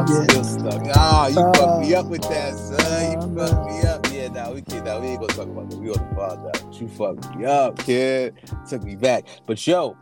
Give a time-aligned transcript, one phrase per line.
[0.00, 0.22] I'm Yeah.
[0.24, 0.82] still stuck.
[0.96, 3.12] Ah, you Uh, fucked me up with that, son.
[3.12, 4.06] You uh, fucked me up.
[4.10, 4.84] Yeah, nah, we can't.
[4.86, 5.76] Nah, we ain't gonna talk about that.
[5.76, 6.50] We on the pod now.
[6.64, 8.34] But you fucked me up, kid.
[8.66, 9.26] Took me back.
[9.46, 9.96] But yo,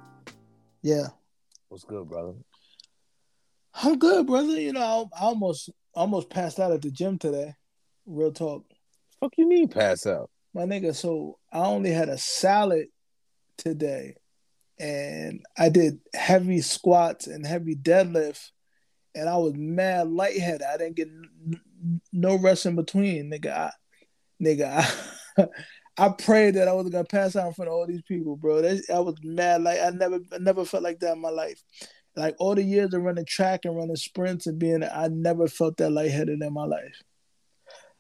[0.83, 1.09] Yeah.
[1.69, 2.35] what's good, brother?
[3.75, 4.61] I'm good, brother.
[4.61, 7.55] You know, I, I almost almost passed out at the gym today.
[8.07, 8.65] Real talk.
[9.19, 10.31] Fuck you mean pass out?
[10.55, 12.87] My nigga, so I only had a salad
[13.57, 14.15] today
[14.79, 18.51] and I did heavy squats and heavy deadlift
[19.15, 20.63] and I was mad lightheaded.
[20.63, 23.53] I didn't get n- no rest in between, nigga.
[23.53, 23.73] I,
[24.43, 24.85] nigga,
[25.39, 25.47] I,
[25.99, 28.63] I prayed that I wasn't gonna pass out in front of all these people, bro.
[28.63, 31.63] That, I was mad like I never I never felt like that in my life.
[32.17, 35.77] Like all the years of running track and running sprints and being I never felt
[35.79, 37.03] that lightheaded in my life.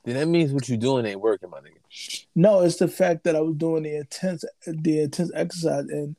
[0.05, 2.27] Then that means what you're doing ain't working, my nigga.
[2.35, 6.17] No, it's the fact that I was doing the intense the intense exercise and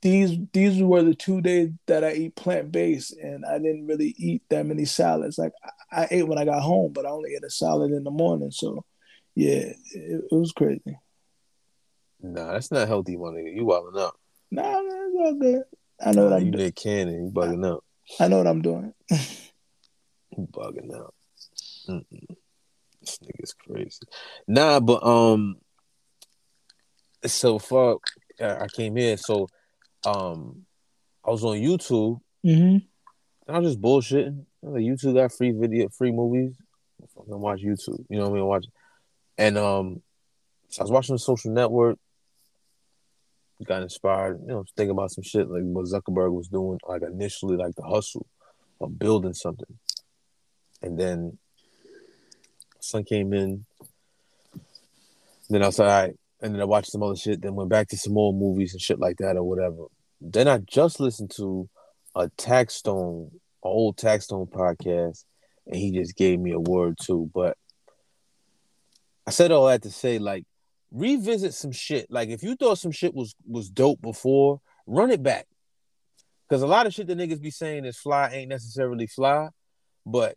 [0.00, 4.14] these these were the two days that I eat plant based and I didn't really
[4.16, 5.38] eat that many salads.
[5.38, 5.52] Like
[5.90, 8.10] I, I ate when I got home, but I only ate a salad in the
[8.10, 8.50] morning.
[8.50, 8.84] So
[9.34, 10.98] yeah, it, it was crazy.
[12.20, 13.54] Nah, that's not healthy, my nigga.
[13.54, 14.14] You wilding up.
[14.50, 15.62] Nah, man, it's all good.
[16.00, 16.64] I know what Nah, I'm you doing.
[16.64, 17.24] Nick Cannon.
[17.26, 17.84] You bugging up.
[18.20, 18.92] I know what I'm doing.
[20.36, 21.14] You bugging out.
[21.88, 22.36] Mm-mm.
[23.00, 24.02] This nigga's crazy.
[24.46, 25.56] Nah, but um,
[27.24, 28.02] so fuck.
[28.40, 29.48] I I came here, so
[30.04, 30.64] um,
[31.24, 32.20] I was on YouTube.
[32.44, 32.78] Mm-hmm.
[33.46, 34.44] And I was just bullshitting.
[34.62, 36.56] Was like, YouTube got free video, free movies.
[37.14, 38.04] Fucking watch YouTube.
[38.08, 38.46] You know what I mean?
[38.46, 38.66] Watch.
[39.36, 40.02] And um,
[40.68, 41.98] so I was watching the Social Network.
[43.64, 44.40] Got inspired.
[44.42, 47.82] You know, thinking about some shit like what Zuckerberg was doing, like initially, like the
[47.82, 48.26] hustle
[48.80, 49.78] of building something.
[50.80, 51.38] And then
[52.80, 53.64] son came in.
[55.50, 56.16] Then I was like, all right.
[56.40, 57.42] And then I watched some other shit.
[57.42, 59.86] Then went back to some more movies and shit like that or whatever.
[60.20, 61.68] Then I just listened to
[62.14, 65.24] a Taxstone, an old Taxstone podcast,
[65.66, 67.30] and he just gave me a word too.
[67.34, 67.56] But
[69.26, 70.44] I said all that to say, like,
[70.90, 72.10] revisit some shit.
[72.10, 75.46] Like, if you thought some shit was was dope before, run it back.
[76.48, 79.48] Because a lot of shit that niggas be saying is fly ain't necessarily fly,
[80.06, 80.36] but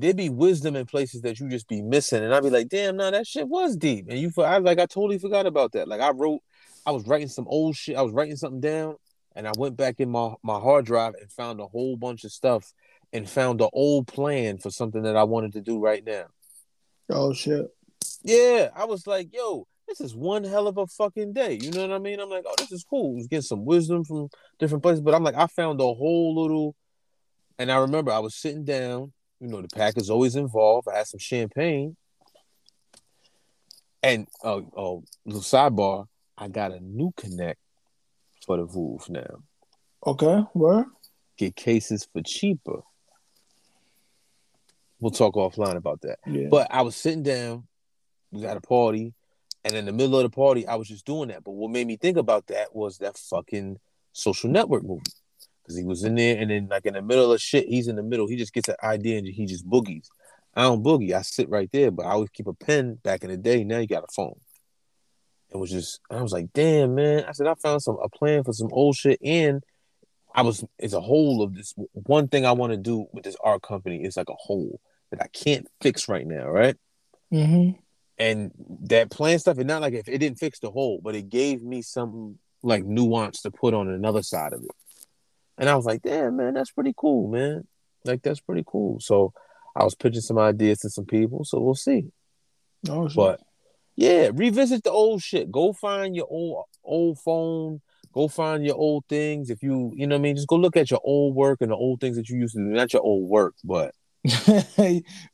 [0.00, 2.22] there be wisdom in places that you just be missing.
[2.22, 4.06] And I'd be like, damn, nah, that shit was deep.
[4.08, 5.88] And you, I like, I totally forgot about that.
[5.88, 6.40] Like, I wrote,
[6.86, 7.96] I was writing some old shit.
[7.96, 8.96] I was writing something down,
[9.36, 12.32] and I went back in my my hard drive and found a whole bunch of
[12.32, 12.72] stuff,
[13.12, 16.24] and found the old plan for something that I wanted to do right now.
[17.10, 17.66] Oh shit.
[18.22, 21.58] Yeah, I was like, yo, this is one hell of a fucking day.
[21.60, 22.20] You know what I mean?
[22.20, 23.14] I'm like, oh, this is cool.
[23.14, 24.28] Was getting some wisdom from
[24.58, 26.74] different places, but I'm like, I found a whole little.
[27.58, 29.12] And I remember I was sitting down.
[29.40, 30.88] You know, the pack is always involved.
[30.88, 31.96] I had some champagne,
[34.02, 36.06] and oh, oh, little sidebar.
[36.36, 37.60] I got a new connect
[38.46, 39.42] for the Wolf now.
[40.06, 40.86] Okay, where?
[41.36, 42.80] Get cases for cheaper.
[45.00, 46.18] We'll talk offline about that.
[46.26, 46.48] Yeah.
[46.50, 47.68] But I was sitting down,
[48.32, 49.14] we got a party,
[49.64, 51.44] and in the middle of the party, I was just doing that.
[51.44, 53.78] But what made me think about that was that fucking
[54.12, 55.02] social network movie.
[55.68, 57.96] Because he was in there, and then like in the middle of shit, he's in
[57.96, 58.26] the middle.
[58.26, 60.06] He just gets an idea and he just boogies.
[60.56, 61.12] I don't boogie.
[61.12, 63.64] I sit right there, but I always keep a pen back in the day.
[63.64, 64.40] Now you got a phone.
[65.50, 67.26] It was just, I was like, damn, man.
[67.28, 69.20] I said, I found some a plan for some old shit.
[69.22, 69.62] And
[70.34, 71.74] I was, it's a whole of this.
[71.92, 74.80] One thing I want to do with this art company is like a whole
[75.10, 76.76] that I can't fix right now, right?
[77.30, 77.78] Mm-hmm.
[78.18, 78.52] And
[78.84, 81.62] that plan stuff, it's not like if it didn't fix the whole, but it gave
[81.62, 84.70] me some like nuance to put on another side of it.
[85.58, 87.66] And I was like, damn, man, that's pretty cool, man.
[88.04, 89.00] Like that's pretty cool.
[89.00, 89.32] So
[89.76, 91.44] I was pitching some ideas to some people.
[91.44, 92.04] So we'll see.
[92.88, 93.16] Oh shit.
[93.16, 93.40] But
[93.96, 95.50] yeah, revisit the old shit.
[95.50, 97.80] Go find your old old phone.
[98.14, 99.50] Go find your old things.
[99.50, 101.70] If you, you know what I mean, just go look at your old work and
[101.70, 102.64] the old things that you used to do.
[102.70, 103.94] Not your old work, but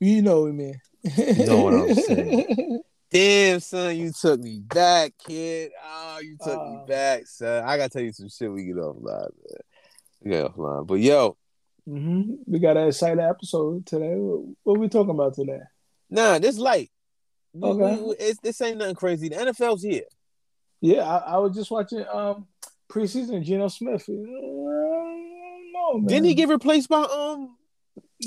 [0.00, 0.80] you know what I mean.
[1.02, 2.80] You know what I'm saying.
[3.10, 5.70] damn, son, you took me back, kid.
[5.84, 6.86] Oh, you took me Uh.
[6.86, 7.62] back, son.
[7.64, 8.50] I gotta tell you some shit.
[8.50, 9.60] We get offline, man.
[10.24, 10.86] Get offline.
[10.86, 11.36] But yo,
[11.86, 14.14] hmm We got an exciting episode today.
[14.16, 15.60] What, what we talking about today?
[16.10, 16.90] nah, this light.
[17.52, 18.02] We, Okay.
[18.02, 19.28] we- it's, this ain't nothing crazy.
[19.28, 20.04] The NFL's here.
[20.80, 22.46] Yeah, I, I was just watching um
[22.90, 24.04] preseason Geno Smith.
[24.08, 26.02] Uh, no.
[26.06, 27.56] Didn't he get replaced by um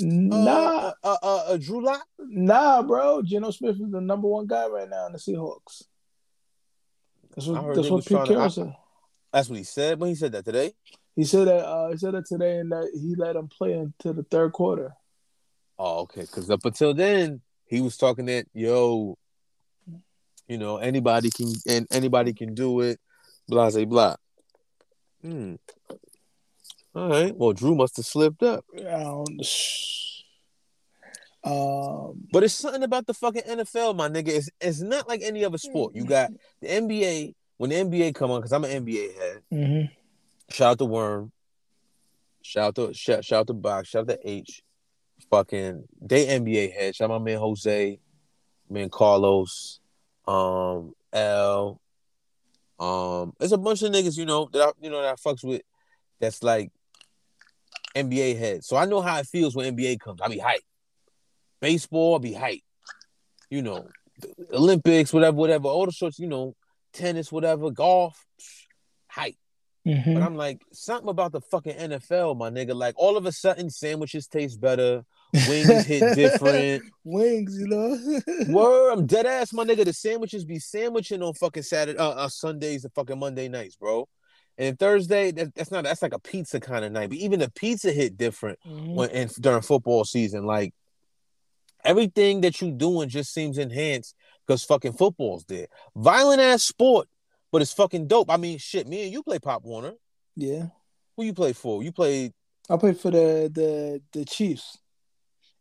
[0.00, 2.04] Nah, uh, uh, uh, Drew Lock?
[2.20, 3.22] nah, bro.
[3.22, 5.82] Geno Smith is the number one guy right now in the Seahawks.
[7.34, 8.74] That's what that's what Pete Carroll said.
[9.32, 10.72] That's what he said when he said that today.
[11.18, 14.12] He said that uh, he said that today, and that he let him play into
[14.12, 14.94] the third quarter.
[15.76, 16.20] Oh, okay.
[16.20, 19.18] Because up until then, he was talking that yo,
[20.46, 23.00] you know, anybody can and anybody can do it.
[23.48, 24.14] Blah blah blah.
[25.20, 25.56] Hmm.
[26.94, 27.36] All right.
[27.36, 28.64] Well, Drew must have slipped up.
[28.76, 29.24] I
[31.42, 34.28] Um, But it's something about the fucking NFL, my nigga.
[34.28, 35.96] It's it's not like any other sport.
[35.96, 36.30] You got
[36.60, 37.34] the NBA.
[37.56, 39.42] When the NBA come on, because I'm an NBA head.
[39.52, 39.90] mhm.
[40.50, 41.32] Shout out to Worm.
[42.42, 43.88] Shout out to shout, shout out to Box.
[43.88, 44.62] Shout out to H.
[45.30, 46.94] Fucking they NBA head.
[46.94, 47.98] Shout out my man Jose,
[48.70, 49.80] man Carlos,
[50.26, 51.80] um, L.
[52.78, 55.44] Um, it's a bunch of niggas, you know, that I, you know that I fucks
[55.44, 55.62] with.
[56.20, 56.70] That's like
[57.94, 58.64] NBA head.
[58.64, 60.20] So I know how it feels when NBA comes.
[60.22, 60.62] I be hype.
[61.60, 62.62] Baseball, I be hype.
[63.50, 63.88] You know,
[64.52, 65.68] Olympics, whatever, whatever.
[65.68, 66.54] All the sorts, you know,
[66.92, 68.24] tennis, whatever, golf,
[69.08, 69.36] hype.
[69.88, 70.14] Mhm.
[70.14, 72.74] But I'm like, something about the fucking NFL, my nigga.
[72.74, 75.04] Like all of a sudden, sandwiches taste better,
[75.48, 76.84] wings hit different.
[77.04, 77.98] Wings, you know.
[78.52, 79.84] Word, I'm dead ass, my nigga.
[79.86, 84.06] The sandwiches be sandwiching on fucking Saturday, uh, uh Sundays and fucking Monday nights, bro.
[84.58, 87.08] And Thursday, that, that's not that's like a pizza kind of night.
[87.08, 88.94] But even the pizza hit different Mhm.
[88.94, 90.44] when in, during football season.
[90.44, 90.74] Like
[91.84, 94.14] everything that you doing just seems enhanced
[94.46, 95.68] because fucking football's there.
[95.96, 97.08] Violent ass sport,
[97.52, 98.30] but it's fucking dope.
[98.30, 99.92] I mean, shit, me and you play Pop Warner.
[100.36, 100.66] Yeah,
[101.16, 101.82] Who you play for?
[101.82, 102.32] You play
[102.70, 104.78] I play for the the the Chiefs.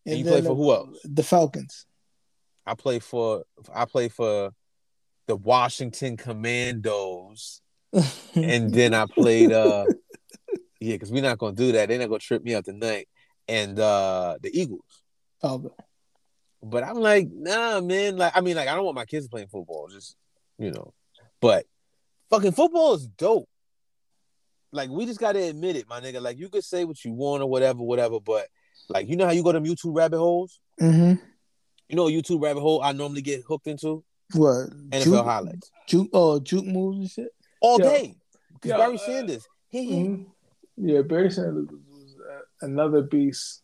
[0.05, 0.97] and you then play for the- who else?
[1.03, 1.85] The Falcons.
[2.65, 3.43] I play for
[3.73, 4.51] I play for
[5.27, 7.61] the Washington Commandos.
[8.35, 9.85] And then I played uh
[10.79, 11.87] yeah, because we're not gonna do that.
[11.89, 13.07] They're not gonna trip me up tonight.
[13.47, 15.01] And uh the Eagles.
[15.43, 15.69] okay.
[16.61, 18.17] But I'm like, nah, man.
[18.17, 20.15] Like, I mean, like, I don't want my kids playing football, just
[20.59, 20.93] you know.
[21.39, 21.65] But
[22.29, 23.47] fucking football is dope.
[24.71, 26.21] Like, we just gotta admit it, my nigga.
[26.21, 28.47] Like, you could say what you want or whatever, whatever, but
[28.89, 30.59] like, you know how you go to YouTube rabbit holes?
[30.79, 31.13] hmm
[31.89, 34.03] You know, a YouTube rabbit hole I normally get hooked into
[34.33, 34.69] What?
[34.91, 37.29] NFL Juke, highlights Juke, oh, juke moves and shit.
[37.61, 37.85] all Yeah.
[37.89, 38.15] day.
[38.53, 40.25] Because Yeah, Barry uh, Sanders, he, he Mhm.
[40.77, 43.61] Yeah, Barry Sanders was, was uh, another beast.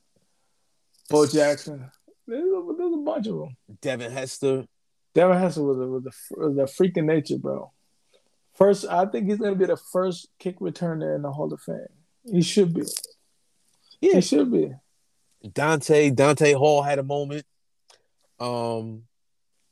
[1.09, 1.89] Bo Jackson.
[2.25, 3.57] There's a, there's a bunch of them.
[3.81, 4.65] Devin Hester.
[5.13, 7.71] Devin Hester was a, was a, was a freak in nature, bro.
[8.55, 11.87] First, I think he's gonna be the first kick returner in the Hall of Fame.
[12.25, 12.83] He should be.
[13.99, 14.71] Yeah, He should be.
[15.51, 17.45] Dante Dante Hall had a moment.
[18.39, 19.03] Um,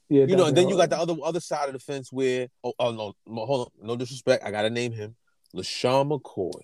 [0.10, 2.48] Yeah, you know, and then you got the other other side of the fence where
[2.64, 5.16] oh, oh no, no, hold on, no disrespect, I gotta name him
[5.56, 6.62] LeSean McCoy.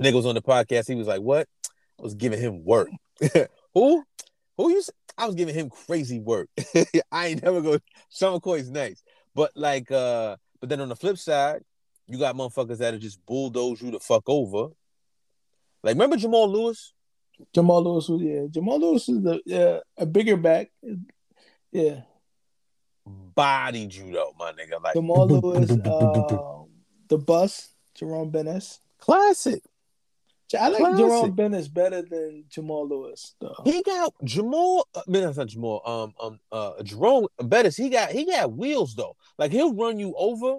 [0.00, 0.88] Nigga was on the podcast.
[0.88, 1.48] He was like, "What?"
[1.98, 2.88] I was giving him work.
[3.74, 4.04] Who?
[4.56, 4.82] Who you?
[5.18, 6.48] I was giving him crazy work.
[7.12, 7.78] I ain't never go.
[8.10, 9.02] Sean McCoy's nice,
[9.34, 11.62] but like, uh, but then on the flip side,
[12.06, 14.68] you got motherfuckers that'll just bulldoze you the fuck over.
[15.82, 16.92] Like, remember Jamal Lewis?
[17.54, 18.46] Jamal Lewis was yeah.
[18.50, 20.70] Jamal Lewis is the yeah, a bigger back.
[21.72, 22.02] Yeah.
[23.06, 24.82] Bodied you though, my nigga.
[24.82, 26.64] Like, Jamal Lewis, uh,
[27.08, 29.62] the bus, Jerome Bettis, classic.
[30.58, 30.98] I like Classic.
[30.98, 33.54] Jerome Bettis better than Jamal Lewis, though.
[33.64, 34.86] He got Jamal.
[34.96, 35.82] I mean, that's not Jamal.
[35.84, 37.76] Um, um, uh, Jerome Bettis.
[37.76, 39.16] He got he got wheels though.
[39.38, 40.58] Like he'll run you over,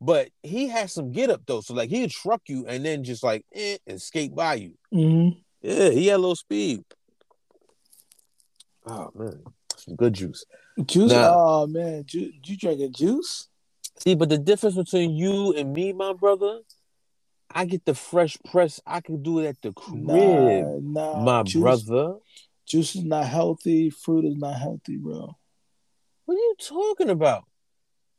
[0.00, 1.60] but he has some get up though.
[1.60, 4.74] So like he'll truck you and then just like eh, and skate by you.
[4.92, 5.38] Mm-hmm.
[5.62, 6.84] Yeah, he had a little speed.
[8.86, 9.42] Oh man,
[9.76, 10.44] some good juice.
[10.84, 11.12] Juice.
[11.12, 11.32] Nah.
[11.34, 13.48] Oh man, Ju- you drinking juice?
[13.98, 16.60] See, but the difference between you and me, my brother,
[17.50, 18.80] I get the fresh press.
[18.86, 21.22] I can do it at the crib, Nah, nah.
[21.22, 22.16] my juice, brother.
[22.66, 23.90] Juice is not healthy.
[23.90, 25.34] Fruit is not healthy, bro.
[26.26, 27.44] What are you talking about?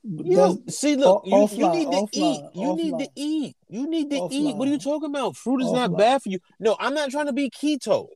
[0.03, 2.41] You That's- see, look, you, you need to offline, eat.
[2.55, 3.55] You need to eat.
[3.67, 4.55] You need to eat.
[4.55, 5.35] What are you talking about?
[5.35, 6.39] Fruit is not bad for you.
[6.59, 8.07] No, I'm not trying to be keto.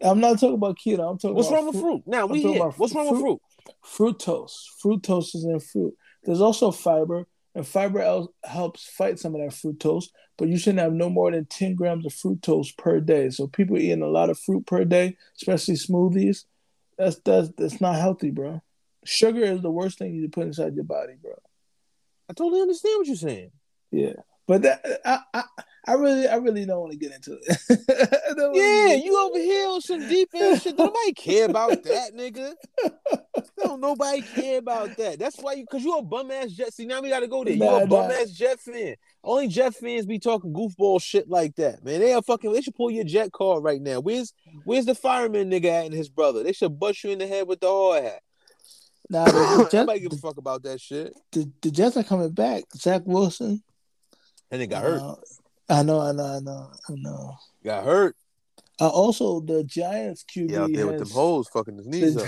[0.00, 1.10] I'm not talking about keto.
[1.10, 2.02] I'm talking What's wrong with fruit?
[2.06, 2.62] Now we here.
[2.62, 3.40] What's wrong with fruit?
[3.84, 4.54] fructose.
[4.82, 5.94] Fructose is in fruit.
[6.24, 10.06] There's also fiber, and fiber el- helps fight some of that fructose.
[10.38, 13.30] But you shouldn't have no more than 10 grams of fructose per day.
[13.30, 16.44] So people eating a lot of fruit per day, especially smoothies,
[16.98, 18.62] that's that's that's not healthy, bro.
[19.04, 21.32] Sugar is the worst thing you can put inside your body, bro.
[22.30, 23.50] I totally understand what you're saying.
[23.90, 24.14] Yeah,
[24.46, 25.42] but that I I,
[25.86, 27.58] I really I really don't want to get into it.
[28.30, 30.76] I don't wanna Yeah, you over here on some deep ass shit.
[30.76, 32.54] Don't Nobody care about that, nigga.
[33.62, 35.18] Don't nobody care about that.
[35.18, 36.72] That's why you, cause you a bum ass Jet.
[36.72, 37.54] See, now we gotta go there.
[37.54, 38.94] You Nah, a bum ass Jet fan.
[39.24, 42.00] Only Jet fans be talking goofball shit like that, man.
[42.00, 42.52] They are fucking.
[42.52, 44.00] They should pull your Jet card right now.
[44.00, 44.32] Where's
[44.64, 46.42] Where's the fireman nigga at and his brother?
[46.42, 48.22] They should bust you in the head with the hard hat.
[49.08, 51.12] Nah, the, Jets, Nobody give a fuck about that shit.
[51.32, 52.64] the, the Jets are coming back.
[52.76, 53.62] Zach Wilson.
[54.52, 55.00] And they got hurt.
[55.00, 55.14] Uh,
[55.68, 57.36] I know, I know, I know, I know.
[57.64, 58.16] Got hurt.
[58.80, 62.16] Uh, also, the Giants QB Yeah, out there with has- them hoes fucking his knees
[62.16, 62.26] up.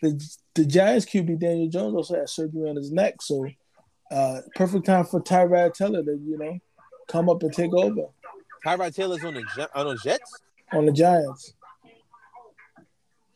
[0.00, 3.46] the, the, the Giants QB Daniel Jones also had surgery on his neck, so
[4.10, 6.58] uh, perfect time for Tyrod Taylor to you know
[7.08, 8.06] come up and take over
[8.64, 10.30] Tyrod Taylor's on the on the Jets.
[10.72, 11.54] on the Giants.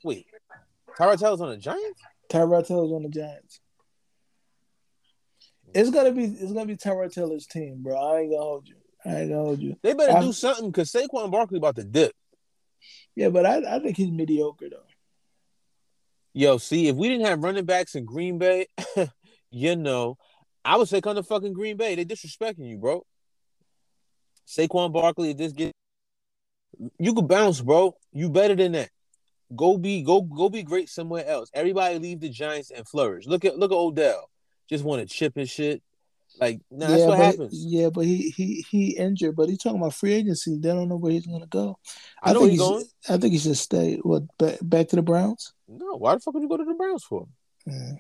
[0.04, 0.26] Wait,
[0.98, 2.00] Tyrod Taylor's on the Giants.
[2.28, 3.60] Tyrod Taylor's on the Giants.
[5.74, 7.96] It's gonna be it's gonna be Tyrod Taylor's team, bro.
[7.96, 8.76] I ain't gonna hold you.
[9.04, 9.76] I ain't gonna hold you.
[9.82, 12.12] They better I- do something because Saquon Barkley about to dip.
[13.14, 14.78] Yeah, but I, I think he's mediocre though.
[16.32, 18.66] Yo, see, if we didn't have running backs in Green Bay,
[19.50, 20.16] you know,
[20.64, 21.96] I would say come to fucking Green Bay.
[21.96, 23.04] They disrespecting you, bro.
[24.46, 25.72] Saquon Barkley, if this get
[26.98, 27.94] you could bounce, bro.
[28.12, 28.90] You better than that.
[29.54, 31.50] Go be go go be great somewhere else.
[31.52, 33.26] Everybody leave the Giants and flourish.
[33.26, 34.30] Look at look at Odell.
[34.70, 35.82] Just want to chip and shit.
[36.40, 37.52] Like, nah, that's yeah, what happens.
[37.52, 40.56] Yeah, but he he he injured, but he's talking about free agency.
[40.56, 41.76] They don't know where he's gonna go.
[42.22, 42.84] I know think he's he going.
[43.08, 43.96] I think he should stay.
[43.96, 45.52] What back, back to the Browns?
[45.68, 47.26] No, why the fuck would you go to the Browns for?
[47.68, 47.98] Mm.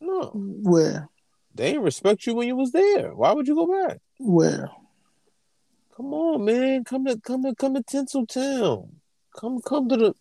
[0.00, 1.08] No, Where?
[1.54, 3.14] they didn't respect you when you was there.
[3.14, 3.98] Why would you go back?
[4.18, 4.70] Where?
[5.94, 6.84] Come on, man.
[6.84, 8.88] Come to come to come to Titletown.
[9.38, 10.14] Come come to the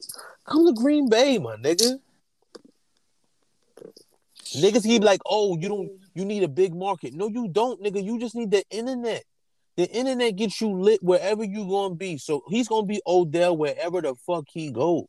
[0.46, 2.00] come to Green Bay, my nigga.
[4.56, 6.20] Niggas keep like, oh, you don't mm-hmm.
[6.20, 7.14] you need a big market.
[7.14, 8.04] No, you don't, nigga.
[8.04, 9.24] You just need the internet.
[9.78, 12.18] The internet gets you lit wherever you gonna be.
[12.18, 15.08] So he's gonna be Odell wherever the fuck he goes.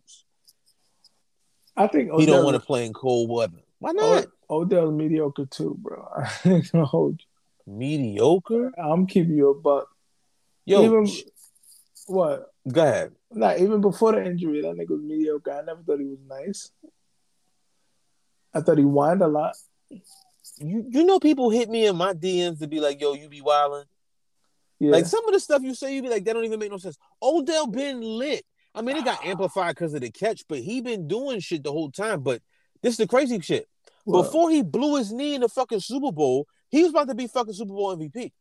[1.77, 3.59] I think Odell, he don't want to play in cold weather.
[3.79, 4.27] Why not?
[4.49, 6.07] Odell's mediocre too, bro.
[6.17, 7.21] I ain't gonna hold
[7.67, 8.73] Mediocre?
[8.79, 9.89] I'm keeping you a buck.
[10.65, 11.23] Yo, even sh-
[12.07, 12.53] what?
[12.71, 13.13] go ahead.
[13.31, 15.53] Not even before the injury, that nigga was mediocre.
[15.53, 16.71] I never thought he was nice.
[18.55, 19.55] I thought he whined a lot.
[20.59, 23.41] You you know people hit me in my DMs to be like, yo, you be
[23.41, 23.85] wilding.
[24.79, 24.91] Yeah.
[24.91, 26.79] Like some of the stuff you say, you be like, that don't even make no
[26.79, 26.99] sense.
[27.23, 28.45] Odell been lit.
[28.75, 31.73] I mean, it got amplified because of the catch, but he been doing shit the
[31.73, 32.21] whole time.
[32.23, 32.43] But
[32.83, 33.69] this is the crazy shit.
[34.05, 37.29] Before he blew his knee in the fucking Super Bowl, he was about to be
[37.29, 38.33] fucking Super Bowl MVP.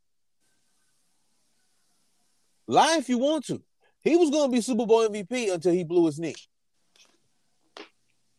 [2.67, 3.61] Lie if you want to.
[3.99, 6.35] He was going to be Super Bowl MVP until he blew his knee.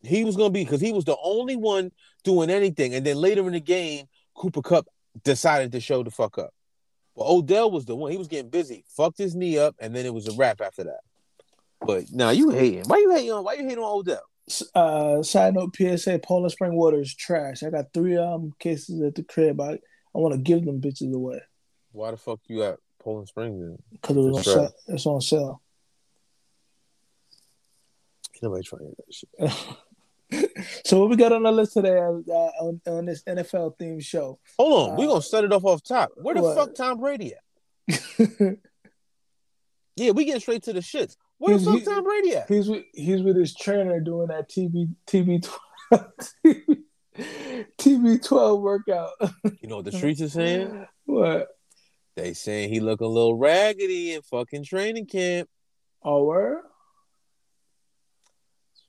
[0.02, 1.92] He was going to be because he was the only one
[2.24, 2.94] doing anything.
[2.94, 4.86] And then later in the game, Cooper Kupp
[5.24, 6.52] decided to show the fuck up.
[7.16, 8.10] But Odell was the one.
[8.10, 8.84] He was getting busy.
[8.96, 11.00] Fucked his knee up, and then it was a wrap after that.
[11.80, 12.84] But now you hating.
[12.86, 13.44] Why you hating on?
[13.44, 14.22] Why you hating on Odell?
[14.74, 17.62] uh, side note, PSA: Poland Spring water is trash.
[17.62, 19.60] I got three um cases at the crib.
[19.60, 19.78] I
[20.14, 21.40] I want to give them bitches away
[21.92, 23.60] Why the fuck you at Poland Springs?
[23.60, 23.78] Then?
[23.92, 24.72] because it was on sale.
[24.88, 25.62] It's on sale.
[28.42, 29.28] Nobody trying that shit.
[30.84, 32.10] so what we got on the list today uh,
[32.60, 34.38] on, on this NFL themed show?
[34.58, 36.10] Hold on, Uh, gonna start it off off top.
[36.16, 36.56] Where the what?
[36.56, 38.58] fuck Tom Brady at?
[39.94, 41.16] Yeah, we getting straight to the shits.
[41.36, 42.48] Where the fuck he- Tom Brady at?
[42.48, 45.46] he's with he's with his trainer doing that TB TB
[47.78, 49.10] TB twelve workout.
[49.60, 50.86] You know what the streets is saying?
[51.04, 51.48] what?
[52.16, 55.48] They saying he look a little raggedy in fucking training camp.
[56.02, 56.62] Oh, where?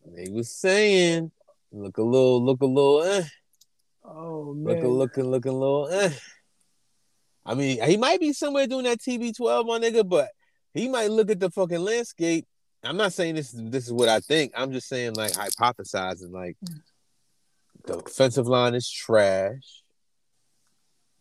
[0.06, 1.32] They was saying
[1.72, 3.24] look a little, look a little, eh.
[4.04, 4.86] Oh Look man.
[4.86, 6.12] a looking, looking a little, eh.
[7.46, 10.30] I mean, he might be somewhere doing that TB12, my nigga, but
[10.74, 12.46] he might look at the fucking landscape.
[12.84, 14.52] I'm not saying this this is what I think.
[14.56, 16.58] I'm just saying like hypothesizing like
[17.86, 19.84] the offensive line is trash.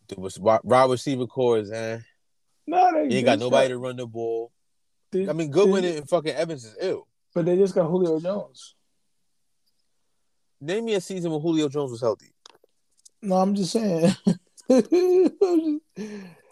[0.09, 1.99] The was wide receiver core is eh.
[2.67, 4.51] No, they, ain't got nobody to run the ball.
[5.13, 7.07] I mean, Godwin and fucking Evans is ill.
[7.33, 8.75] But they just got Julio Jones.
[10.61, 12.33] Name me a season when Julio Jones was healthy.
[13.21, 14.15] No, I'm just saying.
[14.69, 15.81] I'm, just,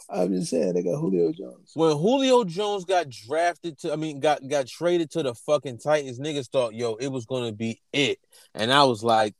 [0.09, 1.71] I'm just saying they got Julio Jones.
[1.73, 6.19] When Julio Jones got drafted to, I mean, got got traded to the fucking Titans,
[6.19, 8.19] niggas thought, yo, it was gonna be it,
[8.53, 9.35] and I was like,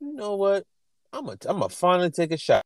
[0.00, 0.64] you know what?
[1.12, 2.64] I'm gonna I'm gonna finally take a shot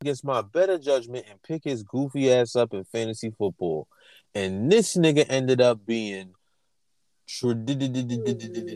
[0.00, 3.88] against my better judgment and pick his goofy ass up in fantasy football,
[4.34, 6.32] and this nigga ended up being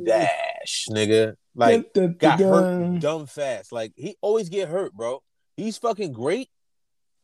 [0.05, 3.73] dash, nigga, like got hurt dumb fast.
[3.73, 5.23] Like he always get hurt, bro.
[5.57, 6.49] He's fucking great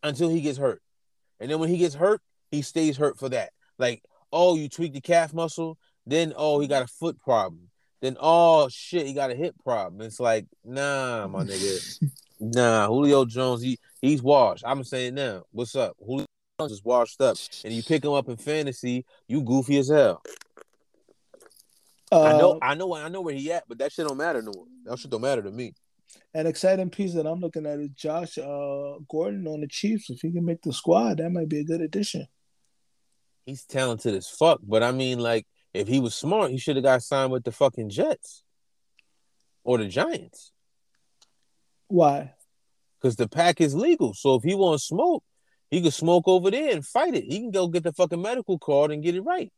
[0.02, 0.82] until he gets hurt.
[1.40, 2.20] And then when he gets hurt,
[2.50, 3.50] he stays hurt for that.
[3.78, 7.68] Like, oh, you tweak the calf muscle, then oh, he got a foot problem.
[8.00, 10.02] Then oh shit, he got a hip problem.
[10.02, 12.10] It's like, nah, my nigga.
[12.40, 14.64] nah, Julio Jones, he he's washed.
[14.66, 15.42] I'm saying now.
[15.50, 15.96] What's up?
[16.04, 16.26] Julio
[16.60, 17.36] Jones is washed up.
[17.64, 20.22] And you pick him up in fantasy, you goofy as hell.
[22.10, 24.40] Uh, I know, I know, I know where he at, but that shit don't matter
[24.42, 24.66] no more.
[24.84, 25.74] That shit don't matter to me.
[26.32, 30.08] An exciting piece that I'm looking at is Josh uh, Gordon on the Chiefs.
[30.08, 32.26] If he can make the squad, that might be a good addition.
[33.44, 36.84] He's talented as fuck, but I mean, like, if he was smart, he should have
[36.84, 38.42] got signed with the fucking Jets
[39.64, 40.52] or the Giants
[41.88, 42.34] Why?
[43.00, 44.14] because the pack is legal.
[44.14, 45.24] So if he wants smoke,
[45.70, 47.24] he could smoke over there and fight it.
[47.24, 49.52] He can go get the fucking medical card and get it right.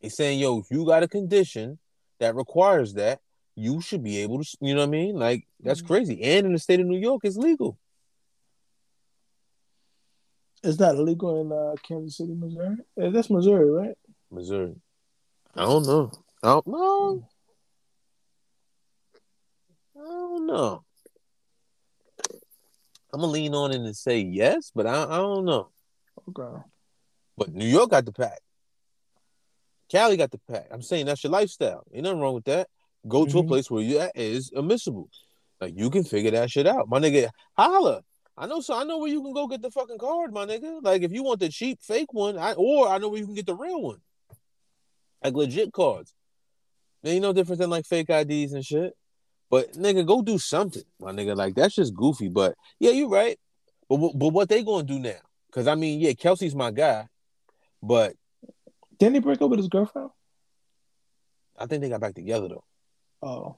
[0.00, 1.78] He's saying, yo, if you got a condition
[2.18, 3.20] that requires that,
[3.54, 5.16] you should be able to, you know what I mean?
[5.16, 5.86] Like, that's Mhm.
[5.86, 6.22] crazy.
[6.22, 7.78] And in the state of New York, it's legal.
[10.62, 12.76] It's not illegal in uh, Kansas City, Missouri.
[13.00, 13.96] Uh, That's Missouri, right?
[14.30, 14.74] Missouri.
[15.54, 16.10] I don't know.
[16.42, 17.28] I don't know.
[19.96, 20.84] I don't know.
[23.12, 25.70] I'm gonna lean on it and say yes, but I, I don't know.
[26.28, 26.62] Okay.
[27.36, 28.40] But New York got the pack.
[29.90, 30.68] Cali got the pack.
[30.70, 31.84] I'm saying that's your lifestyle.
[31.92, 32.68] Ain't nothing wrong with that.
[33.08, 33.48] Go to a Mhm.
[33.48, 35.08] place where you at is admissible.
[35.60, 36.88] Like you can figure that shit out.
[36.88, 38.02] My nigga, holla.
[38.36, 40.82] I know so I know where you can go get the fucking card, my nigga.
[40.82, 43.34] Like if you want the cheap fake one, I or I know where you can
[43.34, 44.00] get the real one.
[45.22, 46.14] Like legit cards.
[47.02, 48.94] There ain't no difference than like fake IDs and shit.
[49.50, 51.36] But nigga, go do something, my nigga.
[51.36, 52.28] Like that's just goofy.
[52.28, 53.38] But yeah, you right.
[53.88, 55.20] But but what they gonna do now?
[55.48, 57.08] Because I mean, yeah, Kelce's my guy,
[57.82, 58.14] but
[59.00, 60.10] Didn't he break up with his girlfriend?
[61.58, 62.64] I think they got back together though.
[63.22, 63.56] Oh.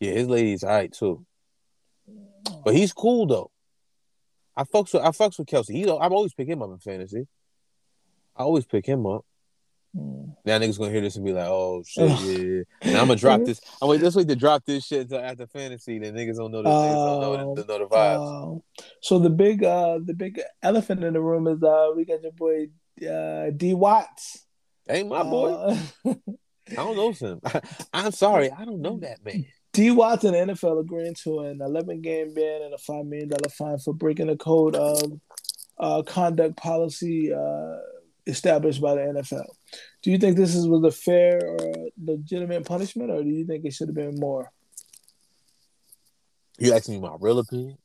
[0.00, 1.24] Yeah, his lady's alright too.
[2.64, 3.50] But he's cool though.
[4.56, 5.70] I fucks with I fucks with Kelce.
[5.70, 7.26] He I always pick him up in fantasy.
[8.36, 9.24] I always pick him up.
[9.96, 10.34] Mm.
[10.44, 12.20] Now niggas gonna hear this and be like, oh shit,
[12.82, 12.92] yeah.
[12.92, 13.60] Now I'm gonna drop this.
[13.80, 16.00] I'm wait, let's wait to drop this shit until after fantasy.
[16.00, 18.58] Then niggas don't know the niggas don't know the, know the vibes.
[18.58, 22.22] Uh, so the big uh the big elephant in the room is uh we got
[22.22, 22.66] your boy
[23.02, 24.46] uh D Watts.
[24.88, 25.52] Ain't my boy.
[25.52, 25.78] Uh,
[26.70, 27.40] I don't know him.
[27.92, 29.46] I'm sorry, I don't know that man.
[29.72, 33.30] D Watts and the NFL agreeing to an 11 game ban and a $5 million
[33.56, 35.20] fine for breaking the code of
[35.78, 37.76] uh, conduct policy uh,
[38.26, 39.46] established by the NFL.
[40.02, 43.64] Do you think this is, was a fair or legitimate punishment, or do you think
[43.64, 44.52] it should have been more?
[46.58, 47.76] You asking me my real opinion?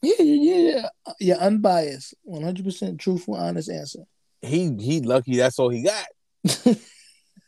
[0.00, 1.14] Yeah, yeah, yeah.
[1.20, 4.04] Yeah, unbiased, 100% truthful, honest answer.
[4.44, 6.76] He he lucky that's all he got.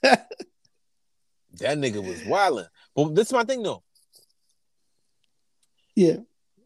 [1.60, 2.66] That nigga was wilding.
[2.94, 3.82] But this is my thing though.
[5.94, 6.16] Yeah.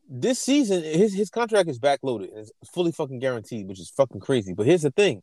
[0.08, 2.30] This season, his his contract is backloaded.
[2.30, 4.54] And it's fully fucking guaranteed, which is fucking crazy.
[4.54, 5.22] But here's the thing: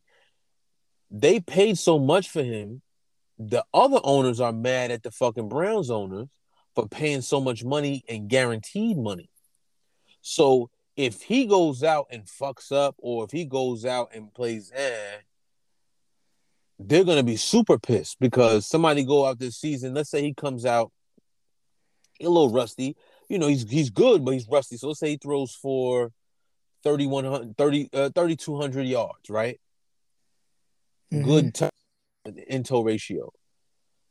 [1.10, 2.82] they paid so much for him.
[3.38, 6.28] The other owners are mad at the fucking Browns owners
[6.74, 9.30] for paying so much money and guaranteed money.
[10.22, 14.72] So if he goes out and fucks up, or if he goes out and plays
[14.74, 15.18] eh,
[16.80, 19.94] they're gonna be super pissed because somebody go out this season.
[19.94, 20.90] Let's say he comes out
[22.20, 22.96] a little rusty.
[23.28, 24.76] You know, he's he's good, but he's rusty.
[24.76, 26.12] So let's say he throws for
[26.82, 29.60] 3,100, 30, uh, 3,200 yards, right?
[31.12, 31.24] Mhm.
[31.24, 33.32] Good t- in toe ratio.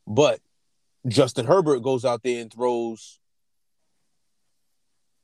[0.06, 0.40] But
[1.06, 3.20] Justin Herbert goes out there and throws.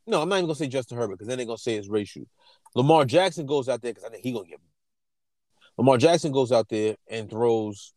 [0.05, 2.25] No, I'm not even gonna say Justin Herbert because then they're gonna say it's ratio.
[2.75, 4.59] Lamar Jackson goes out there because I think he gonna get.
[5.77, 7.93] Lamar Jackson goes out there and throws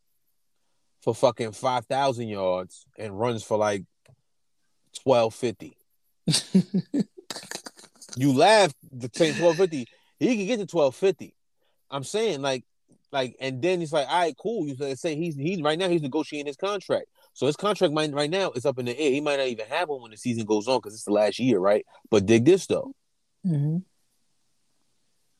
[1.01, 3.83] for fucking five thousand yards and runs for like
[5.03, 5.77] twelve fifty.
[8.17, 9.87] You laugh the saying twelve fifty.
[10.19, 11.35] He can get to twelve fifty.
[11.91, 12.63] I'm saying like,
[13.11, 14.67] like, and then he's like, all right, cool.
[14.67, 17.05] You say he's he's right now he's negotiating his contract.
[17.37, 19.11] So his contract might right now is up in the air.
[19.11, 21.37] He might not even have one when the season goes on because it's the last
[21.37, 21.85] year, right?
[22.09, 22.95] But dig this though.
[23.45, 23.83] Mhm.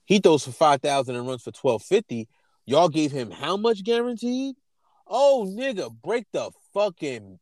[0.05, 2.27] He throws for five thousand and runs for twelve fifty.
[2.67, 4.55] Y'all gave him how much guaranteed?
[5.07, 7.39] Oh nigga, break the fucking.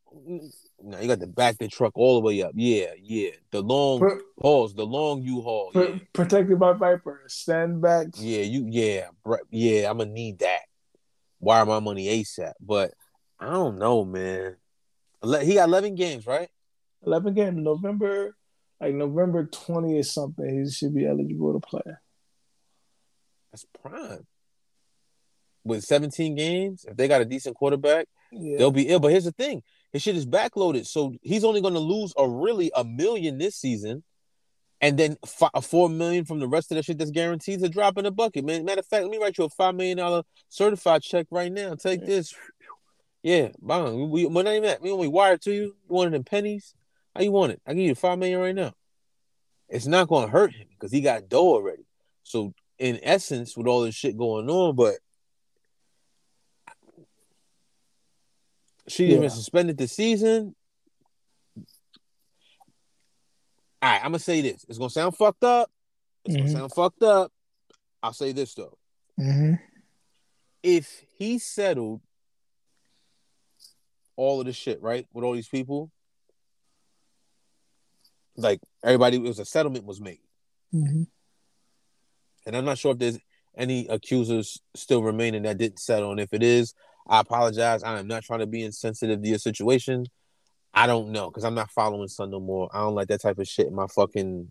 [0.82, 2.52] No, you got to back the truck all the way up.
[2.54, 3.32] Yeah, yeah.
[3.50, 5.70] The long Pro- pause, the long U haul.
[5.74, 8.06] pro- Yeah, protected by Viper, Stand back.
[8.16, 9.08] yeah, you, yeah,
[9.50, 9.90] yeah.
[9.90, 10.60] I'm gonna need that.
[11.40, 12.52] Wire my money ASAP.
[12.58, 12.94] But
[13.38, 14.56] I don't know, man.
[15.42, 16.48] He got 11 games, right?
[17.04, 18.36] 11 game November,
[18.80, 21.82] like November 20 or something, he should be eligible to play.
[23.52, 24.26] That's prime.
[25.64, 28.58] With 17 games, if they got a decent quarterback, Yeah.
[28.58, 29.00] they'll be ill.
[29.00, 32.28] But here's the thing: his shit is backloaded, so he's only going to lose a
[32.28, 34.04] really a million this season,
[34.80, 37.98] and then fi- four million from the rest of the shit that's guaranteed to drop
[37.98, 38.44] in the bucket.
[38.44, 41.50] Man, matter of fact, let me write you a five million dollar certified check right
[41.50, 41.74] now.
[41.74, 42.32] Take this.
[43.26, 44.08] Yeah, bang.
[44.08, 44.80] We we're not even that.
[44.80, 45.62] We only wired to you.
[45.62, 46.76] You want it in pennies?
[47.12, 47.60] How you want it?
[47.66, 48.72] I give you five million right now.
[49.68, 51.82] It's not going to hurt him because he got dough already.
[52.22, 54.94] So in essence, with all this shit going on, but
[58.86, 59.16] she Yeah.
[59.16, 60.54] even suspended the season.
[63.82, 64.64] All right, I'm gonna say this.
[64.68, 65.68] It's gonna sound fucked up.
[66.24, 66.38] It's Mhm.
[66.38, 67.32] gonna sound fucked up.
[68.04, 68.78] I'll say this though.
[69.18, 69.54] Mm-hmm.
[70.62, 72.02] If he settled
[74.16, 75.90] all of this shit, right, with all these people,
[78.36, 80.20] like everybody, it was a settlement was made,
[80.74, 81.04] Mm-hmm.
[82.46, 83.18] and I'm not sure if there's
[83.56, 86.74] any accusers still remaining that didn't settle, and if it is,
[87.08, 87.82] I apologize.
[87.82, 90.06] I am not trying to be insensitive to your situation.
[90.74, 92.68] I don't know because I'm not following Sun no more.
[92.72, 94.50] I don't like that type of shit in my fucking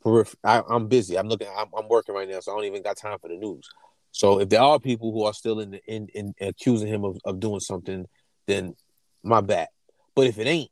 [0.00, 0.38] periphery.
[0.44, 1.18] I, am busy.
[1.18, 1.48] I'm looking.
[1.56, 3.68] I'm, I'm, working right now, so I don't even got time for the news.
[4.12, 7.18] So if there are people who are still in, the, in, in accusing him of,
[7.24, 8.06] of doing something,
[8.46, 8.74] then
[9.22, 9.68] my bad.
[10.14, 10.70] But if it ain't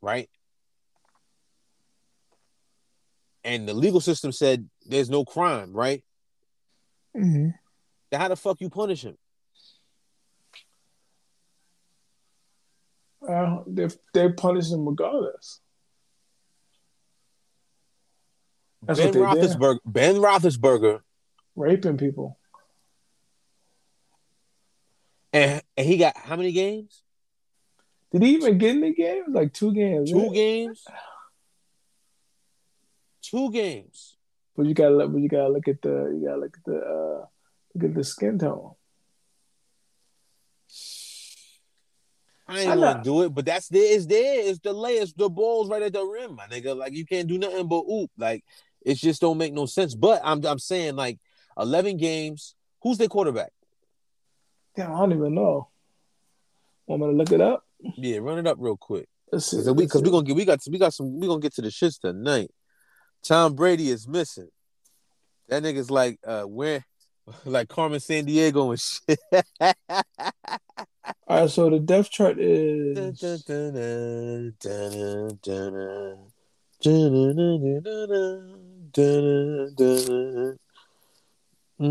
[0.00, 0.28] right,
[3.44, 6.04] and the legal system said there's no crime, right?
[7.16, 7.50] Mm-hmm.
[8.10, 9.16] Then how the fuck you punish him?
[13.26, 15.60] Uh, they they punish him regardless.
[18.82, 21.00] That's ben Roethlisberger, Ben Roethlisberger,
[21.56, 22.38] raping people,
[25.32, 27.02] and, and he got how many games?
[28.12, 29.26] Did he even get any games?
[29.28, 30.10] Like two games.
[30.10, 30.32] Two right?
[30.32, 30.84] games.
[33.22, 34.16] Two games.
[34.56, 35.12] But you gotta look.
[35.12, 36.10] But you gotta look at the.
[36.14, 36.76] You gotta look at the.
[36.78, 37.26] Uh,
[37.74, 38.72] look at the skin tone.
[42.50, 43.94] I ain't I gonna do it, but that's there.
[43.94, 44.48] It's there.
[44.48, 45.12] It's the layers.
[45.12, 46.74] The balls right at the rim, my nigga.
[46.74, 48.10] Like you can't do nothing but oop.
[48.16, 48.42] Like
[48.80, 49.94] it just don't make no sense.
[49.94, 51.18] But I'm I'm saying like
[51.58, 52.54] 11 games.
[52.82, 53.52] Who's their quarterback?
[54.74, 55.68] Damn, I don't even know.
[56.86, 57.67] Want me to look it up?
[57.80, 59.08] Yeah, run it up real quick.
[59.30, 61.62] Because we, cause we gonna get we got we got some we gonna get to
[61.62, 62.50] the shits tonight.
[63.22, 64.48] Tom Brady is missing.
[65.48, 66.84] That nigga's like uh where
[67.44, 69.18] like Carmen Sandiego and shit.
[71.26, 72.96] All right, so the depth chart is.
[81.80, 81.86] They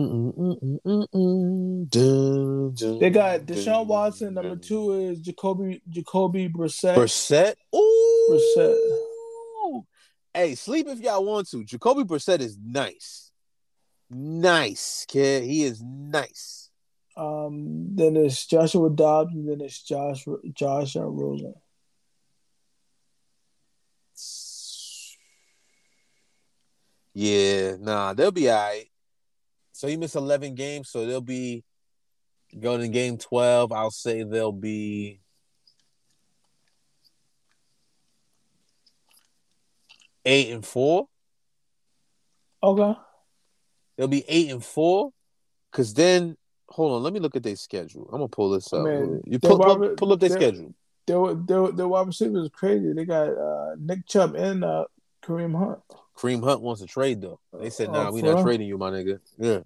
[3.10, 4.34] got Deshaun Watson.
[4.34, 6.96] Number two is Jacoby Jacoby Brissett.
[6.96, 7.56] Brissett.
[7.74, 8.28] Ooh.
[8.30, 9.86] Brissett.
[10.34, 11.64] Hey, sleep if y'all want to.
[11.64, 13.32] Jacoby Brissett is nice.
[14.10, 15.44] Nice, kid.
[15.44, 16.70] He is nice.
[17.16, 21.56] Um, then it's Joshua Dobbs, and then it's Josh Josh Rosen.
[27.14, 28.86] Yeah, nah, they'll be all right.
[29.78, 31.64] So he missed 11 games, so they'll be
[32.60, 33.72] going to game 12.
[33.72, 35.20] I'll say they'll be
[40.26, 41.08] eight and four.
[42.64, 43.00] Okay.
[43.96, 45.12] They'll be eight and four.
[45.72, 46.38] Cause then
[46.68, 48.10] hold on, let me look at their schedule.
[48.12, 48.84] I'm gonna pull this up.
[48.84, 50.74] Man, you pull, pull, pull, up their schedule.
[51.06, 52.94] Their, their, their wide receivers is crazy.
[52.94, 54.86] They got uh, Nick Chubb and uh,
[55.24, 55.82] Kareem Hunt.
[56.18, 57.40] Kareem Hunt wants to trade though.
[57.54, 59.60] They said, "Nah, uh, we not trading you, my nigga." Yeah,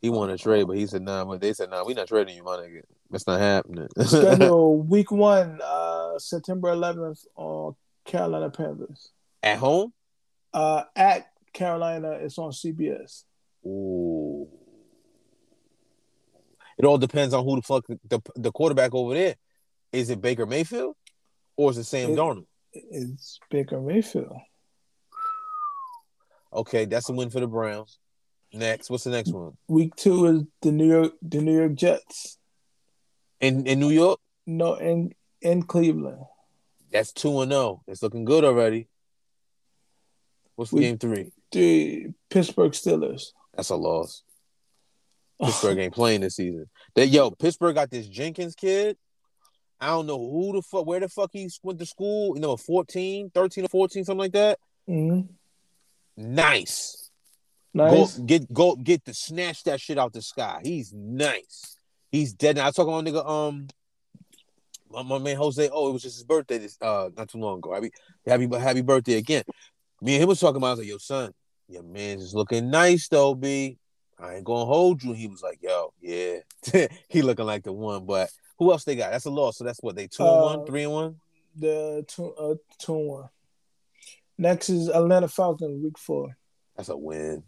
[0.00, 2.34] he wanted to trade, but he said, "Nah." But they said, "Nah, we not trading
[2.34, 2.82] you, my nigga.
[3.10, 9.10] That's not happening." Schedule week one, uh, September 11th on Carolina Panthers.
[9.42, 9.92] At home?
[10.52, 13.24] Uh, at Carolina, it's on CBS.
[13.66, 14.48] Ooh.
[16.78, 19.36] It all depends on who the fuck the, the quarterback over there.
[19.92, 20.96] Is it Baker Mayfield
[21.56, 22.46] or is it Sam it, Darnold?
[22.72, 24.38] It's Baker Mayfield.
[26.52, 27.98] Okay, that's a win for the Browns.
[28.52, 29.56] Next, what's the next one?
[29.68, 32.38] Week two is the New York the New York Jets.
[33.40, 34.18] In in New York?
[34.46, 36.24] No, in in Cleveland.
[36.90, 37.62] That's two and zero.
[37.62, 37.82] Oh.
[37.86, 38.88] It's looking good already.
[40.56, 41.32] What's Week game three?
[41.52, 43.26] The Pittsburgh Steelers.
[43.54, 44.22] That's a loss.
[45.42, 46.66] Pittsburgh ain't playing this season.
[46.96, 48.96] That yo, Pittsburgh got this Jenkins kid.
[49.80, 52.34] I don't know who the fuck, where the fuck he went to school.
[52.34, 54.58] You know, 14, 13 or 14, something like that.
[54.88, 55.32] Mm-hmm.
[56.20, 57.10] Nice.
[57.72, 58.18] Nice.
[58.18, 60.60] Go, get go get the snatch that shit out the sky.
[60.62, 61.76] He's nice.
[62.10, 62.56] He's dead.
[62.56, 63.68] Now I talking about nigga um
[64.90, 65.70] my, my, man Jose.
[65.72, 67.72] Oh, it was just his birthday this uh not too long ago.
[67.72, 67.90] Happy
[68.26, 69.44] happy happy birthday again.
[70.02, 70.66] Me and him was talking about.
[70.66, 71.32] I was like, yo, son,
[71.68, 73.78] your man's is looking nice though, B.
[74.18, 75.12] I ain't gonna hold you.
[75.12, 76.38] He was like, yo, yeah.
[77.08, 79.12] he looking like the one, but who else they got?
[79.12, 79.58] That's a loss.
[79.58, 81.20] So that's what they two uh, and one, three and one?
[81.56, 83.28] The two uh two and one.
[84.40, 86.34] Next is Atlanta Falcons, week four.
[86.74, 87.42] That's a win.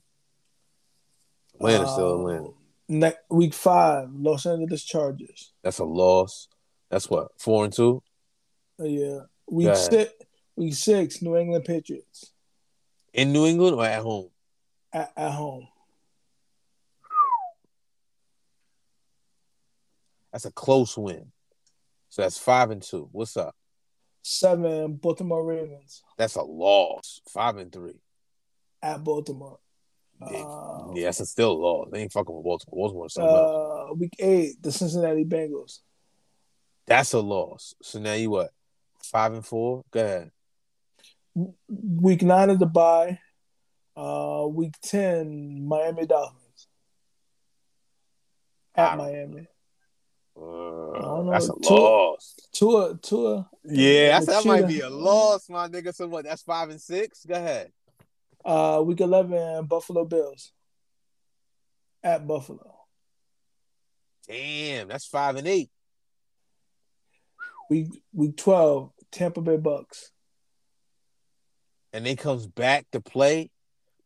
[1.59, 2.39] Win is still a win.
[2.41, 2.55] Um,
[2.87, 5.55] next week five, Los Angeles Chargers.
[5.63, 6.49] That's a loss.
[6.91, 8.03] That's what, four and two?
[8.79, 9.21] Uh, yeah.
[9.49, 10.13] Week six
[10.55, 12.35] week six, New England Patriots.
[13.15, 14.29] In New England or at home?
[14.93, 15.69] At, at home.
[20.31, 21.33] That's a close win.
[22.11, 23.09] So that's five and two.
[23.13, 23.57] What's up?
[24.23, 26.03] Seven Baltimore Ravens.
[26.17, 27.21] That's a loss.
[27.29, 28.01] Five and three.
[28.83, 29.59] At Baltimore.
[30.31, 31.89] Yeah, uh, yeah that's a still a loss.
[31.91, 32.77] They ain't fucking with Baltimore.
[32.77, 33.99] Baltimore something uh, else.
[33.99, 35.81] Week eight, the Cincinnati Bengals.
[36.87, 37.75] That's a loss.
[37.83, 38.51] So now you what?
[39.03, 39.83] Five and four?
[39.91, 40.31] Go ahead.
[41.69, 43.19] Week nine is the bye.
[43.97, 46.69] Uh, week ten, Miami Dolphins.
[48.75, 49.49] At Miami.
[50.43, 52.35] Uh, that's a Tua, loss.
[52.53, 53.49] Tua, Tua.
[53.65, 55.95] Yeah, that's, that might be a loss, my nigga.
[55.95, 56.25] So what?
[56.25, 57.25] That's five and six.
[57.25, 57.71] Go ahead.
[58.45, 60.53] Uh, week eleven, Buffalo Bills
[62.03, 62.75] at Buffalo.
[64.27, 65.71] Damn, that's five and eight.
[67.71, 70.11] Week week twelve, Tampa Bay Bucks.
[71.93, 73.51] And then comes back to play.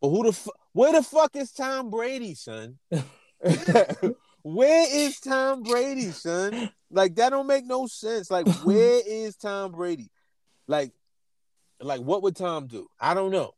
[0.00, 2.78] But who the fu- where the fuck is Tom Brady, son?
[4.46, 6.70] where is Tom Brady, son?
[6.88, 8.30] Like that don't make no sense.
[8.30, 10.08] Like where is Tom Brady?
[10.68, 10.92] Like,
[11.80, 12.86] like what would Tom do?
[13.00, 13.54] I don't know.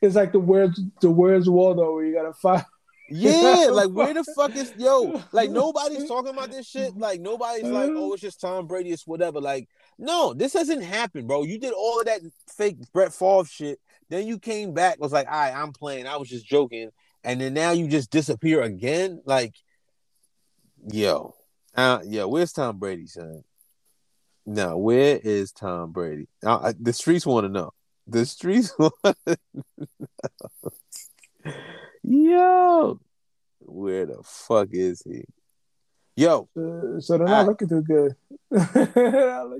[0.00, 2.64] It's like the where's the where's Waldo where you gotta find.
[3.10, 5.20] Yeah, like where the fuck is yo?
[5.32, 6.94] Like nobody's talking about this shit.
[6.96, 9.40] Like nobody's like, oh, it's just Tom Brady, it's whatever.
[9.40, 9.68] Like,
[9.98, 11.42] no, this hasn't happened, bro.
[11.42, 12.20] You did all of that
[12.56, 13.80] fake Brett Favre shit.
[14.08, 16.06] Then you came back, was like, all right, I'm playing.
[16.06, 16.90] I was just joking.
[17.28, 19.20] And then now you just disappear again.
[19.26, 19.54] Like,
[20.90, 21.34] yo,
[21.76, 23.44] uh, yeah, where's Tom Brady, son?
[24.46, 26.26] No, where is Tom Brady?
[26.42, 27.72] Uh, the streets want to know.
[28.06, 28.94] The streets want
[29.26, 29.38] to
[31.44, 31.52] know.
[32.02, 32.98] Yo,
[33.58, 35.24] where the fuck is he?
[36.16, 38.16] Yo, uh, so they're not I, looking too good.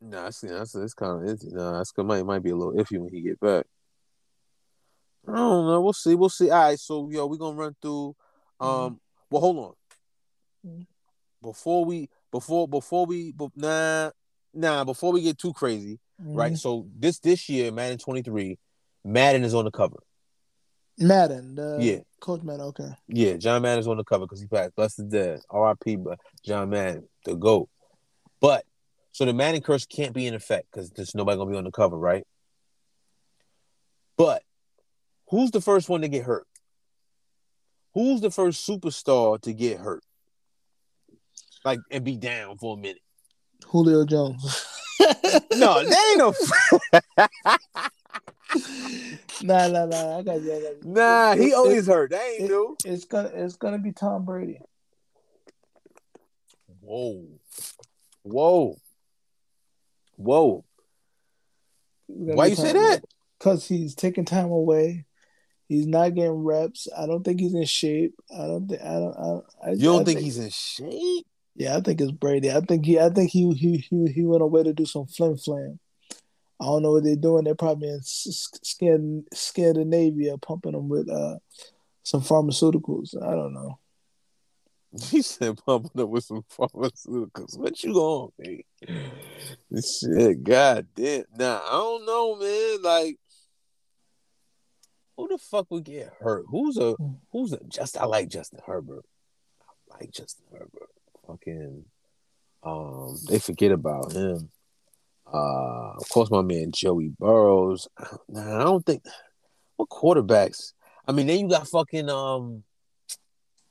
[0.00, 1.42] No, nah, see, that's it's kind of.
[1.52, 3.66] No, nah, that's might might be a little iffy when he get back.
[5.28, 5.80] I don't know.
[5.80, 6.14] We'll see.
[6.14, 6.50] We'll see.
[6.50, 6.78] All right.
[6.78, 8.16] So yo, we're gonna run through.
[8.60, 8.68] Um.
[8.68, 8.94] Mm-hmm.
[9.30, 9.72] Well, hold on.
[10.66, 10.82] Mm-hmm.
[11.42, 14.10] Before we, before before we, nah,
[14.54, 14.84] nah.
[14.84, 16.34] Before we get too crazy, mm-hmm.
[16.34, 16.56] right?
[16.56, 18.58] So this this year, Madden twenty three,
[19.04, 19.98] Madden is on the cover.
[21.00, 22.66] Madden, yeah, Coach Madden.
[22.66, 22.88] Okay.
[23.06, 24.74] Yeah, John Madden is on the cover because he passed.
[24.74, 25.40] Blessed dead.
[25.48, 25.96] R.I.P.
[25.96, 27.68] But John Madden, the goat.
[28.40, 28.64] But
[29.12, 31.70] so the Madden curse can't be in effect because there's nobody gonna be on the
[31.70, 32.26] cover, right?
[34.16, 34.42] But
[35.30, 36.46] who's the first one to get hurt?
[37.94, 40.02] Who's the first superstar to get hurt?
[41.64, 43.02] Like and be down for a minute.
[43.66, 44.66] Julio Jones.
[45.00, 46.34] no, that ain't no.
[49.42, 50.18] nah, nah, nah.
[50.18, 50.54] I got you.
[50.54, 50.80] I got you.
[50.84, 52.10] Nah, he always hurt.
[52.10, 52.76] That ain't it, new.
[52.84, 54.60] It's gonna, it's gonna be Tom Brady.
[56.80, 57.26] Whoa,
[58.22, 58.76] whoa.
[60.16, 60.64] Whoa.
[62.06, 63.04] Why you say that?
[63.38, 65.04] Because he's taking time away.
[65.68, 66.88] He's not getting reps.
[66.96, 68.14] I don't think he's in shape.
[68.34, 68.80] I don't think.
[68.80, 69.16] I don't.
[69.16, 71.26] I, I you don't I think, think, he's in shape?
[71.54, 72.50] Yeah, I think it's Brady.
[72.50, 72.98] I think he.
[72.98, 73.52] I think he.
[73.52, 73.76] He.
[73.76, 75.78] He, he went away to do some flim flam.
[76.60, 77.44] I don't know what they're doing.
[77.44, 78.00] They're probably in
[79.32, 81.38] Scandinavia, pumping them with uh,
[82.02, 83.14] some pharmaceuticals.
[83.22, 83.78] I don't know.
[85.10, 87.58] He said pumping them with some pharmaceuticals.
[87.58, 88.62] What you on, man?
[89.82, 91.24] Shit, god damn.
[91.38, 92.82] Nah, I don't know, man.
[92.82, 93.18] Like,
[95.18, 96.44] who the fuck would get hurt?
[96.48, 96.94] Who's a
[97.32, 99.04] who's a just I like Justin Herbert.
[99.90, 100.88] I like Justin Herbert.
[101.26, 101.84] Fucking
[102.62, 104.48] um they forget about him.
[105.26, 107.88] Uh of course my man Joey Burrows.
[108.28, 109.02] Nah, I don't think
[109.76, 110.72] what quarterbacks.
[111.06, 112.62] I mean, then you got fucking um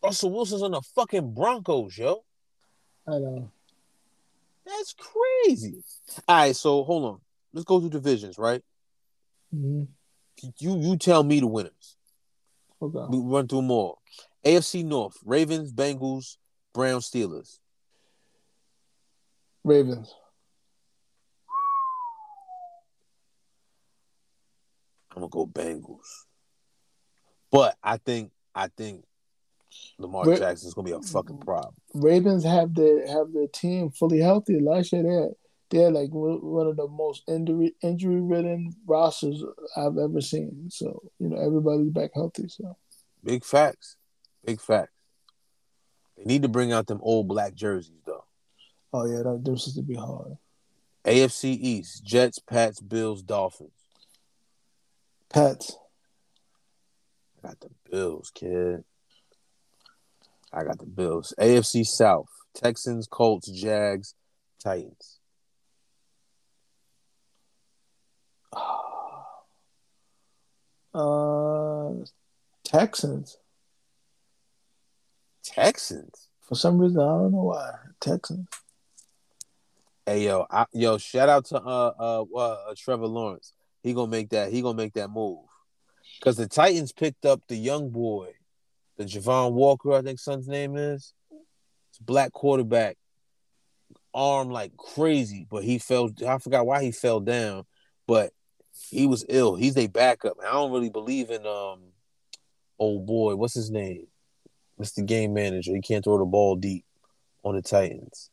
[0.03, 2.25] Russell Wilson's on the fucking Broncos, yo.
[3.07, 3.51] I know.
[4.65, 5.81] That's crazy.
[6.27, 7.21] All right, so hold on.
[7.53, 8.61] Let's go through divisions, right?
[9.55, 9.83] Mm-hmm.
[10.41, 11.95] You you tell me the winners.
[12.81, 13.05] Okay.
[13.09, 13.97] We run through more.
[14.45, 16.37] AFC North: Ravens, Bengals,
[16.73, 17.59] Browns, Steelers.
[19.63, 20.13] Ravens.
[25.11, 26.25] I'm gonna go Bengals.
[27.51, 29.03] But I think I think
[29.97, 31.73] Lamar Ra- Jackson's gonna be a fucking problem.
[31.93, 34.59] Ravens have their have their team fully healthy.
[34.59, 35.29] Last year they're
[35.69, 39.43] they're like one of the most injury injury ridden rosters
[39.75, 40.69] I've ever seen.
[40.69, 42.47] So you know everybody's back healthy.
[42.47, 42.77] So
[43.23, 43.97] big facts,
[44.45, 44.91] big facts.
[46.17, 48.25] They need to bring out them old black jerseys though.
[48.93, 50.37] Oh yeah, that this is to be hard.
[51.05, 53.71] AFC East: Jets, Pats, Bills, Dolphins.
[55.29, 55.75] Pats.
[57.43, 58.83] Got the Bills, kid.
[60.51, 61.33] I got the Bills.
[61.39, 64.15] AFC South: Texans, Colts, Jags,
[64.63, 65.16] Titans.
[70.93, 71.91] Uh,
[72.63, 73.37] Texans.
[75.43, 76.29] Texans.
[76.41, 77.71] For some reason, I don't know why.
[77.99, 78.47] Texans.
[80.07, 80.97] Hey yo, I, yo!
[80.97, 83.53] Shout out to uh, uh uh Trevor Lawrence.
[83.83, 84.51] He gonna make that.
[84.51, 85.45] He gonna make that move.
[86.23, 88.33] Cause the Titans picked up the young boy
[88.97, 91.13] the Javon Walker, I think son's name is.
[91.89, 92.97] It's black quarterback,
[94.13, 96.09] arm like crazy, but he fell.
[96.27, 97.63] I forgot why he fell down,
[98.07, 98.31] but
[98.89, 99.55] he was ill.
[99.55, 100.37] He's a backup.
[100.41, 101.79] I don't really believe in um,
[102.79, 103.35] old boy.
[103.35, 104.07] What's his name?
[104.79, 105.05] Mr.
[105.05, 105.73] Game Manager.
[105.75, 106.85] He can't throw the ball deep.
[107.43, 108.29] on the Titans?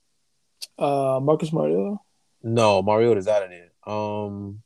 [0.79, 1.97] Uh, Marcus Mariota.
[2.43, 3.71] No, Mariota's out of there.
[3.93, 4.63] Um,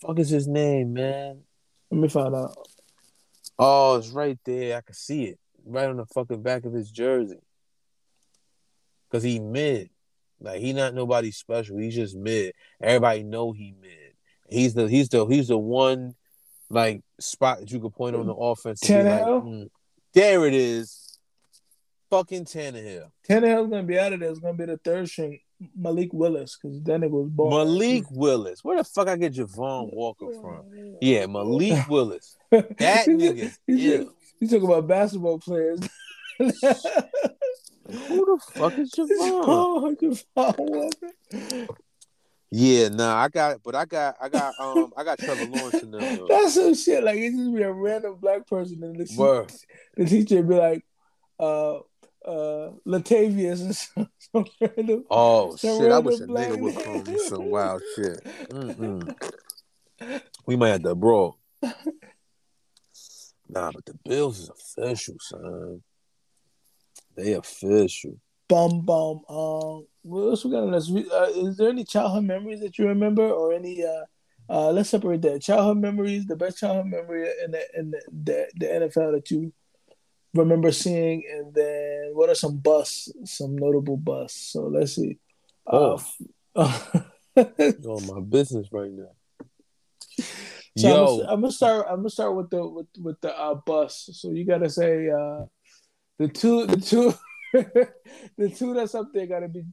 [0.00, 1.40] fuck is his name, man?
[1.90, 2.56] Let me find out.
[3.58, 4.76] Oh, it's right there.
[4.76, 7.40] I can see it right on the fucking back of his jersey.
[9.10, 9.88] Cause he mid,
[10.40, 11.78] like he not nobody special.
[11.78, 12.52] He's just mid.
[12.80, 13.90] Everybody know he mid.
[14.48, 16.14] He's the he's the he's the one
[16.70, 18.80] like spot that you could point on the offense.
[18.80, 19.44] be like, Tannehill?
[19.44, 19.68] mm,
[20.14, 21.18] there it is.
[22.10, 23.10] Fucking Tannehill.
[23.28, 24.30] Tannehill's gonna be out of there.
[24.30, 25.40] It's gonna be the third string,
[25.76, 27.50] Malik Willis, because that nigga was born.
[27.50, 28.64] Malik Willis.
[28.64, 30.96] Where the fuck I get Javon Walker from?
[31.02, 32.36] Yeah, Malik Willis.
[32.50, 33.54] That nigga.
[33.66, 35.80] You talk about basketball players.
[37.90, 39.08] Who the fuck is Javon?
[39.16, 41.74] Oh, Javon Walker.
[42.50, 45.90] Yeah, nah, I got, but I got, I got, um, I got Trevor Lawrence in
[45.90, 46.00] there.
[46.00, 46.26] though.
[46.30, 47.04] That's some shit.
[47.04, 49.52] Like it just be a random black person, and the, Word.
[49.96, 50.84] the teacher be like,
[51.38, 51.76] uh,
[52.24, 55.04] uh, Latavius and some, some random.
[55.10, 55.92] Oh some shit!
[55.92, 56.84] I wish a nigga would name.
[56.84, 58.24] call me some wild shit.
[58.48, 59.14] Mm-mm.
[60.46, 61.38] We might have to brawl.
[63.50, 65.82] Nah, but the Bills is official, son.
[67.18, 68.16] They official.
[68.48, 69.22] Bum bum.
[69.28, 70.88] Um, what else we got on this?
[70.88, 73.84] Uh, is there any childhood memories that you remember, or any?
[73.84, 74.04] Uh,
[74.48, 75.42] uh, let's separate that.
[75.42, 79.52] Childhood memories, the best childhood memory in the in the, the, the NFL that you
[80.32, 84.52] remember seeing, and then what are some busts, some notable busts?
[84.52, 85.18] So let's see.
[85.66, 86.00] Oh.
[86.54, 86.78] Uh,
[87.36, 89.10] on my business right now.
[90.76, 91.86] So Yo, I'm, gonna, I'm gonna start.
[91.90, 94.08] I'm gonna start with the with with the uh, bus.
[94.12, 95.46] So you gotta say uh,
[96.18, 97.14] the two the two
[98.36, 99.64] the two that's up there gotta be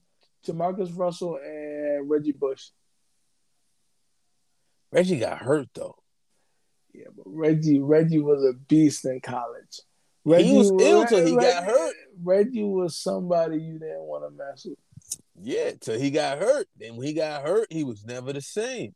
[0.45, 2.69] Jamarcus Russell and Reggie Bush.
[4.91, 5.95] Reggie got hurt though.
[6.93, 9.81] Yeah, but Reggie Reggie was a beast in college.
[10.23, 11.95] Reggie was ill till he got hurt.
[12.23, 14.77] Reggie was somebody you didn't want to mess with.
[15.41, 16.67] Yeah, till he got hurt.
[16.77, 18.95] Then when he got hurt, he was never the same.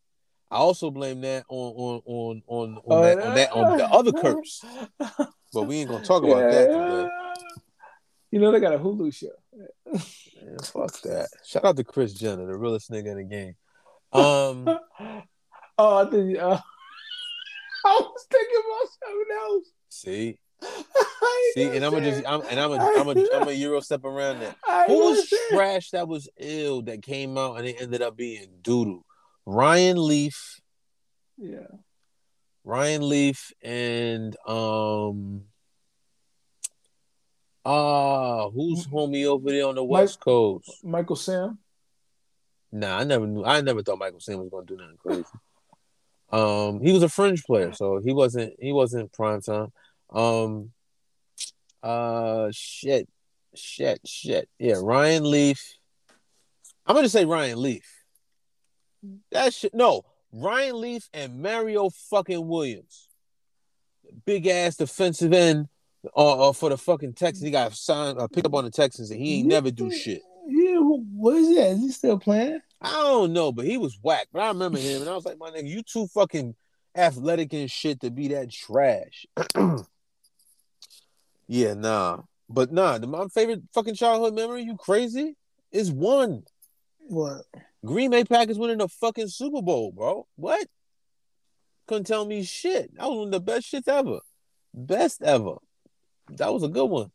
[0.51, 3.85] I also blame that on on on on on, Oh, that, on that on the
[3.85, 4.63] other curse.
[5.51, 7.09] But we ain't gonna talk about that today.
[8.29, 9.29] You know they got a Hulu show.
[9.88, 11.27] Man, fuck that.
[11.43, 13.55] Shout out to Kris Jenner, the realest nigga in the game.
[14.13, 14.67] Um,
[15.79, 16.59] oh, I think uh,
[17.85, 19.67] I was thinking about something else.
[19.89, 20.39] see,
[21.55, 24.05] see, and I'm gonna just, I'm, and I'm a, I'm a, I'm a euro step
[24.05, 24.55] around that.
[24.88, 29.01] Who was trash that was ill that came out and it ended up being doodoo?
[29.51, 30.59] Ryan Leaf,
[31.35, 31.65] Yeah,
[32.63, 35.45] Ryan Leaf, and um,
[37.65, 40.69] ah, who's homie over there on the West Coast?
[40.83, 41.57] Michael Sam.
[42.71, 43.43] Nah, I never knew.
[43.43, 45.23] I never thought Michael Sam was gonna do nothing crazy.
[46.31, 48.53] Um, he was a fringe player, so he wasn't.
[48.59, 49.73] He wasn't prime time.
[50.12, 50.71] Um,
[51.81, 53.09] uh, shit,
[53.55, 54.47] shit, shit.
[54.59, 55.59] Yeah, Ryan Leaf.
[56.85, 57.98] I'm gonna say Ryan Leaf.
[59.31, 59.73] That shit.
[59.73, 63.09] No, Ryan Leaf and Mario fucking Williams.
[64.25, 65.67] Big ass defensive end.
[66.15, 69.12] Uh, uh, for the fucking Texans, he got signed, uh, picked up on the Texans,
[69.12, 70.21] and he ain't never do shit.
[70.47, 71.59] Yeah, wh- what is he?
[71.59, 71.71] at?
[71.71, 72.62] Is he still playing?
[72.81, 74.27] I don't know, but he was whack.
[74.31, 76.55] But I remember him, and I was like, my nigga, you too fucking
[76.95, 79.25] athletic and shit to be that trash.
[81.47, 82.21] yeah, nah.
[82.47, 85.35] But nah, the, my favorite fucking childhood memory, you crazy,
[85.71, 86.43] is one.
[86.99, 87.43] What?
[87.86, 90.28] Green Bay Packers winning the fucking Super Bowl, bro.
[90.36, 90.68] What?
[91.88, 92.94] Couldn't tell me shit.
[92.96, 94.20] That was one of the best shits ever.
[94.74, 95.56] Best ever.
[96.32, 97.12] That was a good one.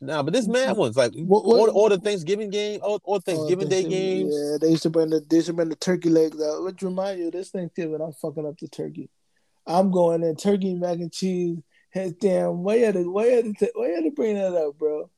[0.00, 3.18] Nah, but this mad one's like What- what- all, all the Thanksgiving game, all, all
[3.18, 4.32] Thanksgiving Day games.
[4.34, 6.62] Yeah, they used to bring the they used to bring the turkey legs out.
[6.62, 9.10] Which remind you, this Thanksgiving, I'm fucking up the turkey.
[9.66, 11.58] I'm going in turkey, mac and cheese.
[11.90, 14.36] Head damn, why you had to, why you had to, why you had to bring
[14.36, 15.10] that up, bro?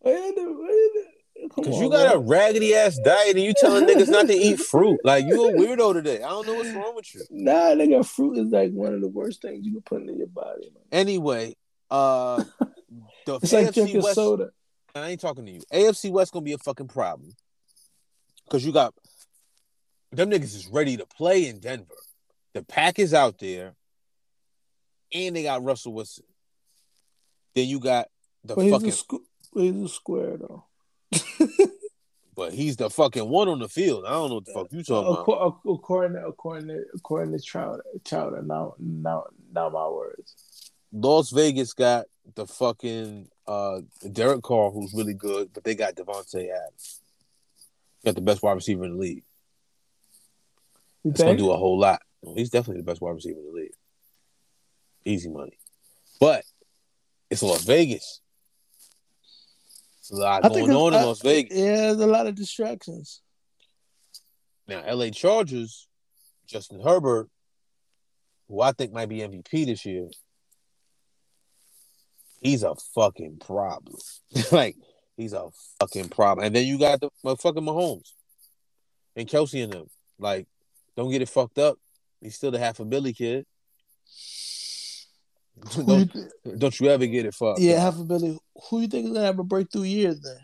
[0.00, 1.13] Why you had to, why you had to,
[1.48, 4.60] come Cause you got a raggedy ass diet and you telling niggas not to eat
[4.60, 5.00] fruit.
[5.04, 6.22] Like you a weirdo today.
[6.22, 7.22] I don't know what's wrong with you.
[7.30, 10.26] Nah, nigga, fruit is like one of the worst things you can put in your
[10.28, 10.84] body, man.
[10.92, 11.56] Anyway,
[11.90, 12.44] uh
[13.26, 14.14] the It's like AFC drinking West.
[14.14, 14.50] soda.
[14.94, 15.60] I ain't talking to you.
[15.72, 17.32] AFC West gonna be a fucking problem.
[18.50, 18.94] Cause you got
[20.12, 21.94] them niggas is ready to play in Denver.
[22.52, 23.74] The pack is out there,
[25.12, 26.24] and they got Russell Wilson.
[27.54, 28.08] Then you got
[28.44, 29.22] the But he's, fucking, a squ-
[29.54, 30.64] he's a square though.
[32.36, 34.04] but he's the fucking one on the field.
[34.06, 35.26] I don't know what the fuck you talking about.
[35.26, 40.70] Acco- According to according to according to Chowder, Chowder, now now now my words.
[40.92, 43.80] Las Vegas got the fucking uh
[44.12, 47.00] Derek Carr, who's really good, but they got Davante Adams.
[48.04, 49.24] Got the best wide receiver in the league.
[51.04, 52.00] You That's gonna do a whole lot.
[52.34, 53.74] He's definitely the best wide receiver in the league.
[55.04, 55.58] Easy money.
[56.20, 56.44] But
[57.30, 58.20] it's Las Vegas.
[60.04, 61.56] It's a lot going on in Las Vegas.
[61.56, 63.22] Yeah, there's a lot of distractions.
[64.68, 65.88] Now, LA Chargers,
[66.46, 67.30] Justin Herbert,
[68.46, 70.10] who I think might be MVP this year,
[72.42, 73.96] he's a fucking problem.
[74.52, 74.76] like,
[75.16, 75.48] he's a
[75.80, 76.44] fucking problem.
[76.46, 78.12] And then you got the motherfucking Mahomes
[79.16, 79.86] and Kelce in them.
[80.18, 80.46] Like,
[80.98, 81.78] don't get it fucked up.
[82.20, 83.46] He's still the half a Billy kid.
[85.86, 86.16] Don't,
[86.58, 87.60] don't you ever get it fucked.
[87.60, 88.38] Yeah, half a Billy.
[88.68, 90.38] Who you think is gonna have a breakthrough year then?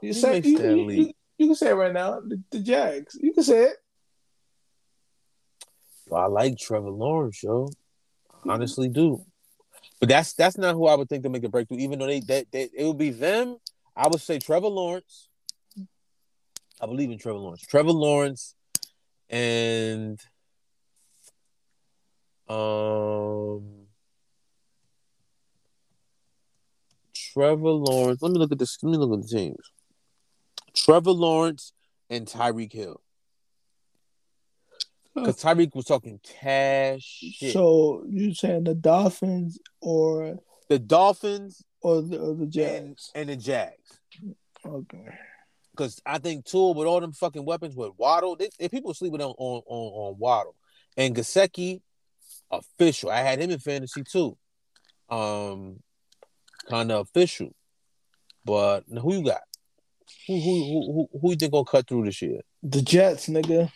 [0.00, 2.20] You say you, you, you, you, can say it right now.
[2.20, 3.16] The, the, Jags.
[3.18, 3.76] You can say it.
[6.14, 7.70] I like Trevor Lawrence, yo.
[8.46, 9.24] Honestly, do.
[10.00, 11.78] But that's that's not who I would think to make a breakthrough.
[11.78, 13.56] Even though they, they, they it would be them.
[13.96, 15.28] I would say Trevor Lawrence.
[16.80, 17.62] I believe in Trevor Lawrence.
[17.62, 18.54] Trevor Lawrence
[19.30, 20.20] and
[22.48, 23.86] um
[27.14, 28.22] Trevor Lawrence.
[28.22, 28.76] Let me look at this.
[28.82, 29.72] Let me look at the teams.
[30.74, 31.72] Trevor Lawrence
[32.10, 33.00] and Tyreek Hill.
[35.14, 37.02] Because Tyreek was talking cash.
[37.02, 37.52] Shit.
[37.52, 43.38] So you saying the Dolphins or the Dolphins or the, or the Jags and, and
[43.38, 44.00] the Jags?
[44.66, 45.08] Okay.
[45.76, 49.20] Because I think Tool with all them fucking weapons with Waddle, they, if people sleeping
[49.20, 50.54] on on on, on Waddle
[50.96, 51.80] and Gesicki,
[52.50, 53.10] official.
[53.10, 54.36] I had him in fantasy too.
[55.08, 55.80] Um,
[56.68, 57.54] kind of official.
[58.44, 59.42] But who you got?
[60.26, 62.40] Who who who who, who you think gonna cut through this year?
[62.62, 63.70] The Jets, nigga.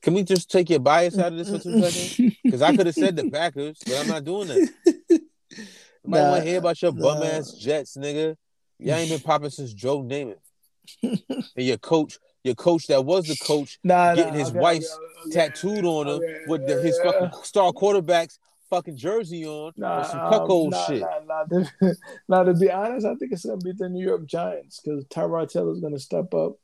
[0.00, 2.36] Can we just take your bias out of this for two seconds?
[2.44, 4.70] Because I could have said the Packers, but I'm not doing that.
[6.04, 7.14] Nobody nah, want to hear about your nah.
[7.14, 8.36] bum ass Jets, nigga.
[8.78, 10.36] Y'all ain't been popping since Joe Namath.
[11.02, 11.22] And
[11.56, 15.84] your coach, your coach that was the coach, nah, getting his okay, wife's okay, tattooed
[15.84, 18.38] on him okay, with the, his fucking star quarterbacks
[18.72, 21.00] fucking jersey on nah, some cuckold um, nah, shit.
[21.00, 21.92] Nah, nah.
[22.28, 25.52] now, to be honest, I think it's gonna be the New York Giants because Tyrod
[25.52, 26.54] Taylor is gonna step up,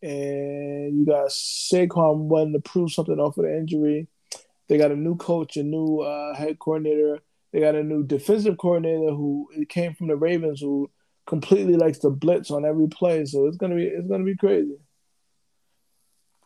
[0.00, 4.06] and you got Saquon wanting to prove something off of the injury.
[4.68, 7.18] They got a new coach, a new uh, head coordinator.
[7.52, 10.90] They got a new defensive coordinator who came from the Ravens, who
[11.26, 13.24] completely likes to blitz on every play.
[13.24, 14.76] So it's gonna be it's gonna be crazy.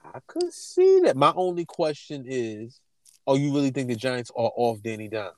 [0.05, 1.17] I could see that.
[1.17, 2.81] My only question is
[3.27, 5.35] or you really think the Giants are off Danny Dimes?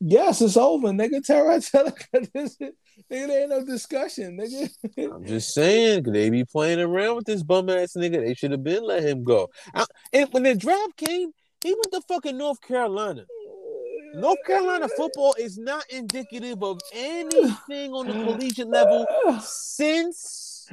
[0.00, 1.20] Yes, it's over, nigga.
[1.26, 2.72] Tyrod Taylor, nigga,
[3.10, 4.70] there ain't no discussion, nigga.
[5.14, 8.24] I'm just saying, they be playing around with this bum ass nigga.
[8.24, 9.50] They should have been let him go.
[9.74, 13.24] I, and when the draft came, he went to fucking North Carolina.
[14.14, 19.06] North Carolina football is not indicative of anything on the collegiate level
[19.40, 20.68] since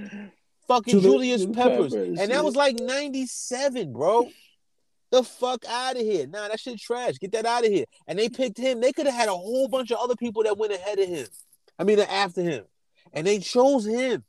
[0.68, 1.94] fucking Julius, Julius Peppers.
[1.94, 2.20] Peppers.
[2.20, 4.30] And that was like 97, bro
[5.16, 6.28] the fuck out of here.
[6.28, 7.16] Nah, that shit trash.
[7.20, 7.86] Get that out of here.
[8.08, 8.82] And they picked him.
[8.82, 11.28] They could have had a whole bunch of other people that went ahead of him.
[11.80, 12.66] I mean, uh, after him.
[13.14, 14.24] And they chose him.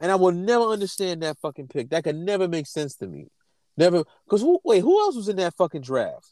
[0.00, 1.90] And I will never understand that fucking pick.
[1.90, 3.28] That could never make sense to me.
[3.76, 4.04] Never.
[4.24, 6.28] Because who, wait, who else was in that fucking draft?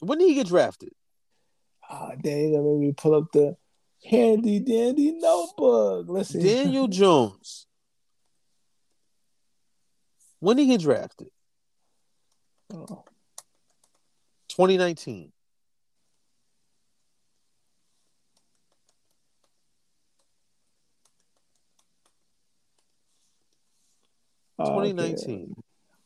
[0.00, 0.92] When did he get drafted?
[1.88, 3.56] Ah, oh, dang, made me pull up the
[4.04, 6.08] handy dandy notebook.
[6.08, 6.42] Listen.
[6.42, 7.66] Daniel Jones.
[10.40, 11.28] When did he get drafted?
[12.72, 13.04] Oh.
[14.48, 15.32] 2019.
[24.58, 25.54] Twenty nineteen.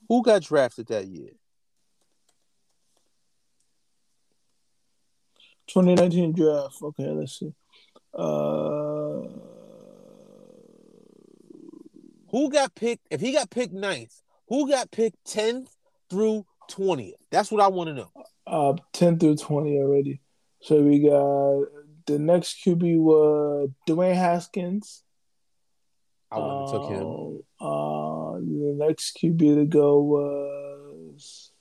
[0.08, 1.30] Who got drafted that year?
[5.72, 6.76] 2019 draft.
[6.82, 7.52] Okay, let's see.
[8.14, 9.22] Uh,
[12.30, 13.06] who got picked?
[13.10, 15.74] If he got picked ninth, who got picked tenth
[16.08, 17.12] through 20th?
[17.30, 18.10] That's what I want to know.
[18.46, 20.20] Uh, 10 through 20 already.
[20.62, 21.66] So we got
[22.06, 25.02] the next QB was Dwayne Haskins.
[26.30, 27.02] I wouldn't have took him.
[27.02, 31.52] Um, uh, the next QB to go was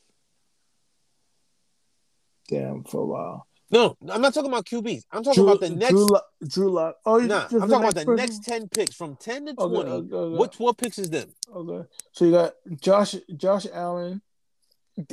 [2.47, 3.48] damn for a while.
[3.71, 5.03] No, I'm not talking about QBs.
[5.11, 5.91] I'm talking Drew, about the next.
[5.91, 6.25] Drew, Lock.
[6.47, 6.95] Drew Lock.
[7.05, 8.15] Oh, nah, I'm talking about the person?
[8.15, 9.75] next ten picks from ten to twenty.
[9.75, 10.37] Okay, okay, okay.
[10.37, 11.29] What what picks is them?
[11.53, 14.21] Okay, so you got Josh Josh Allen,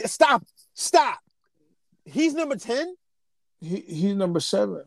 [0.05, 0.45] Stop.
[0.75, 1.19] Stop.
[2.05, 2.95] He's number 10?
[3.61, 4.85] He, he's number seven.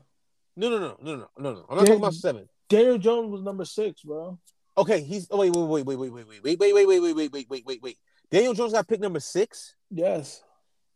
[0.56, 1.66] No, no, no, no, no, no, no.
[1.70, 2.48] I'm not talking about seven.
[2.68, 4.38] Daniel Jones was number six, bro.
[4.78, 7.32] Okay, he's oh wait, wait, wait, wait, wait, wait, wait, wait, wait, wait, wait, wait,
[7.32, 7.98] wait, wait, wait, wait.
[8.30, 9.76] Daniel Jones got picked number six?
[9.90, 10.44] Yes.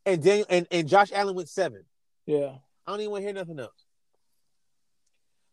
[0.06, 1.84] And Daniel and, and Josh Allen went seven.
[2.26, 2.54] Yeah.
[2.86, 3.86] I don't even want to hear nothing else.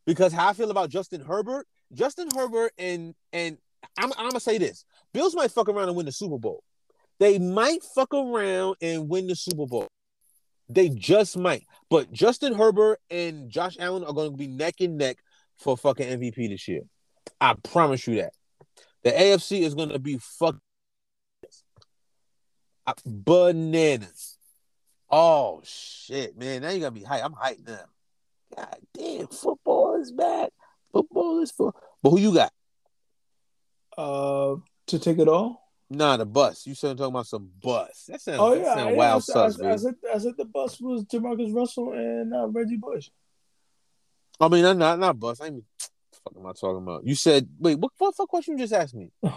[0.06, 3.58] Because how I feel about Justin Herbert, Justin Herbert and and
[3.98, 4.84] I'm I'm gonna say this.
[5.12, 6.62] Bills might fuck around and win the Super Bowl.
[7.18, 9.88] they might fuck around and win the Super Bowl.
[10.68, 11.66] They just might.
[11.90, 15.18] But Justin Herbert and Josh Allen are going to be neck and neck
[15.58, 16.82] for fucking MVP this year.
[17.40, 18.32] I promise you that.
[19.02, 20.56] The AFC is going to be fuck
[23.04, 24.38] bananas.
[25.10, 26.62] Oh shit, man!
[26.62, 27.24] Now you gotta be hype.
[27.24, 27.84] I'm hyped now.
[28.56, 30.50] God damn, football is back.
[30.92, 31.72] Football is for.
[32.02, 32.52] But who you got?
[33.96, 34.56] Uh,
[34.86, 35.68] to take it all.
[35.90, 36.66] Nah, the bus.
[36.66, 38.04] You started talking about some bus.
[38.08, 39.78] That sounds, Oh that yeah, sound yeah, wild I, sus, I, I, man.
[39.78, 43.10] said, I said the bus was Jamarcus Russell and uh, Reggie Bush.
[44.40, 45.40] I mean, not not, not bus.
[45.40, 45.50] I.
[45.50, 45.64] What
[46.24, 47.04] fuck am I talking about?
[47.04, 47.78] You said wait.
[47.78, 49.10] What, what fuck question you just asked me?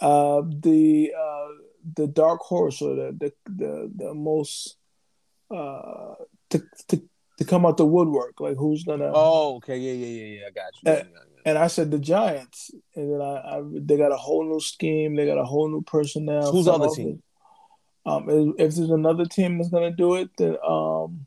[0.00, 1.48] Uh, the uh,
[1.96, 4.76] the dark horse or the the the, the most
[5.50, 6.14] uh
[6.50, 7.02] to, to
[7.38, 8.40] to come out the woodwork.
[8.40, 9.10] Like who's gonna?
[9.12, 10.46] Oh, okay, yeah, yeah, yeah, yeah.
[10.46, 10.80] I got you.
[10.84, 11.42] Yeah, yeah, yeah.
[11.46, 15.16] And I said the Giants, and then I, I they got a whole new scheme.
[15.16, 16.52] They got a whole new personnel.
[16.52, 17.22] Who's the other team?
[18.06, 21.26] Um, if, if there's another team that's gonna do it, then um,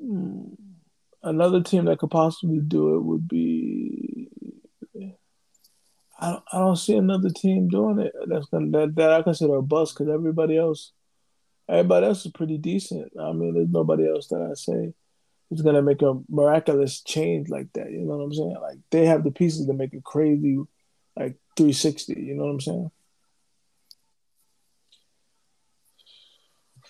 [0.00, 0.44] hmm,
[1.22, 4.28] another team that could possibly do it would be.
[6.18, 8.12] I don't, I don't see another team doing it.
[8.26, 10.92] That's gonna that, that I consider a bust because everybody else,
[11.68, 13.12] everybody else is pretty decent.
[13.20, 14.94] I mean, there's nobody else that I say
[15.50, 17.90] is gonna make a miraculous change like that.
[17.90, 18.56] You know what I'm saying?
[18.60, 20.58] Like they have the pieces to make it crazy,
[21.16, 22.14] like 360.
[22.20, 22.90] You know what I'm saying?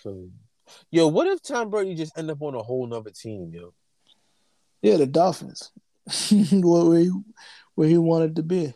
[0.01, 0.29] So,
[0.91, 3.73] yo, what if Tom Brady just end up on a whole nother team, yo?
[4.83, 5.71] Yeah, the Dolphins,
[6.29, 7.11] where where he,
[7.73, 8.75] where he wanted to be.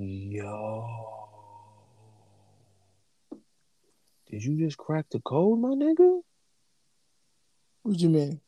[0.00, 0.86] Yo.
[4.30, 6.20] Did you just crack the code, my nigga?
[7.82, 8.40] What you mean?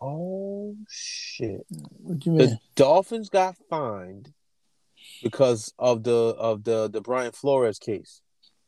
[0.00, 1.66] Oh shit.
[1.68, 2.48] What you mean?
[2.48, 4.32] The Dolphins got fined
[5.22, 8.22] because of the of the the Brian Flores case.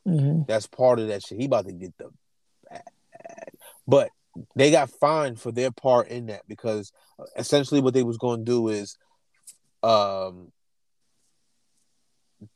[0.05, 1.39] hmm That's part of that shit.
[1.39, 2.11] He about to get the.
[3.87, 4.11] But
[4.55, 6.93] they got fined for their part in that because
[7.39, 8.99] essentially what they was going to do is
[9.83, 10.53] um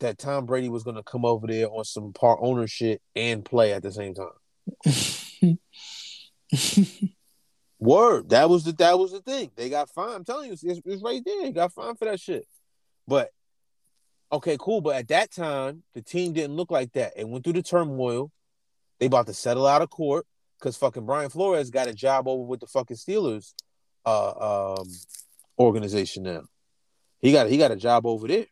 [0.00, 3.72] that Tom Brady was going to come over there on some part ownership and play
[3.72, 4.28] at the same time.
[7.78, 8.28] Word.
[8.30, 9.50] That was the that was the thing.
[9.56, 10.14] They got fined.
[10.14, 11.42] I'm telling you, it's, it's right there.
[11.42, 12.46] They got fined for that shit.
[13.08, 13.30] But
[14.30, 14.80] okay, cool.
[14.80, 17.14] But at that time, the team didn't look like that.
[17.16, 18.30] It went through the turmoil.
[19.00, 20.26] They about to settle out of court
[20.58, 23.52] because fucking Brian Flores got a job over with the fucking Steelers
[24.04, 24.86] uh um
[25.58, 26.42] organization now.
[27.20, 28.46] He got he got a job over there.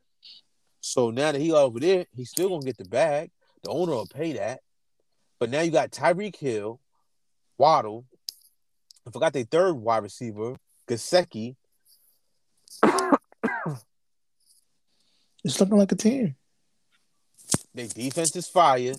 [0.80, 3.30] So now that he over there, he's still gonna get the bag.
[3.62, 4.60] The owner will pay that.
[5.38, 6.80] But now you got Tyreek Hill,
[7.58, 8.06] Waddle.
[9.06, 10.56] I forgot their third wide receiver,
[10.88, 11.56] Gesicki.
[15.44, 16.36] it's looking like a team.
[17.74, 18.94] Their defense is fire,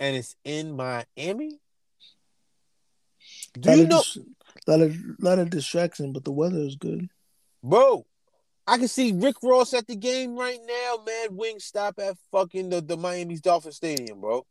[0.00, 1.58] and it's in Miami.
[3.58, 4.18] Do lot you know, dis-
[4.66, 7.08] lot of lot of distraction, but the weather is good.
[7.62, 8.06] bro?
[8.68, 11.02] I can see Rick Ross at the game right now.
[11.06, 14.44] Mad Wing stop at fucking the, the Miami's Dolphin Stadium, bro.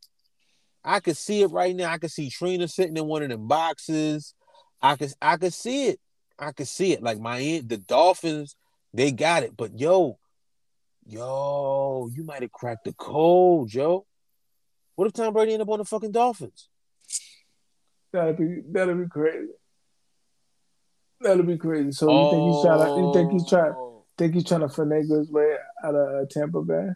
[0.84, 1.91] I could see it right now.
[1.91, 4.34] I could see Trina sitting in one of them boxes.
[4.82, 5.99] I could I could see it.
[6.39, 7.03] I could see it.
[7.03, 8.55] Like Miami, the Dolphins,
[8.91, 9.55] they got it.
[9.55, 10.18] But yo,
[11.05, 14.07] yo, you might have cracked the code, Joe.
[14.95, 16.70] What if Tom Brady end up on the fucking Dolphins?
[18.11, 19.51] That'd be that'd be crazy.
[21.22, 21.91] That'd be crazy.
[21.91, 23.03] So you think he's trying?
[23.03, 23.74] You think he's trying?
[23.76, 23.86] Oh.
[24.18, 26.89] Think he's trying to finagle his way out of uh, Tampa Bay?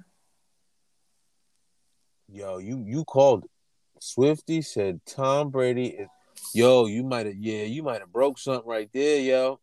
[2.29, 3.51] Yo, you you called it.
[3.99, 6.07] Swifty said Tom Brady is
[6.53, 9.59] yo, you might have yeah, you might have broke something right there, yo.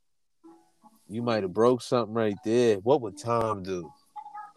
[1.08, 2.76] You might have broke something right there.
[2.76, 3.90] What would Tom do?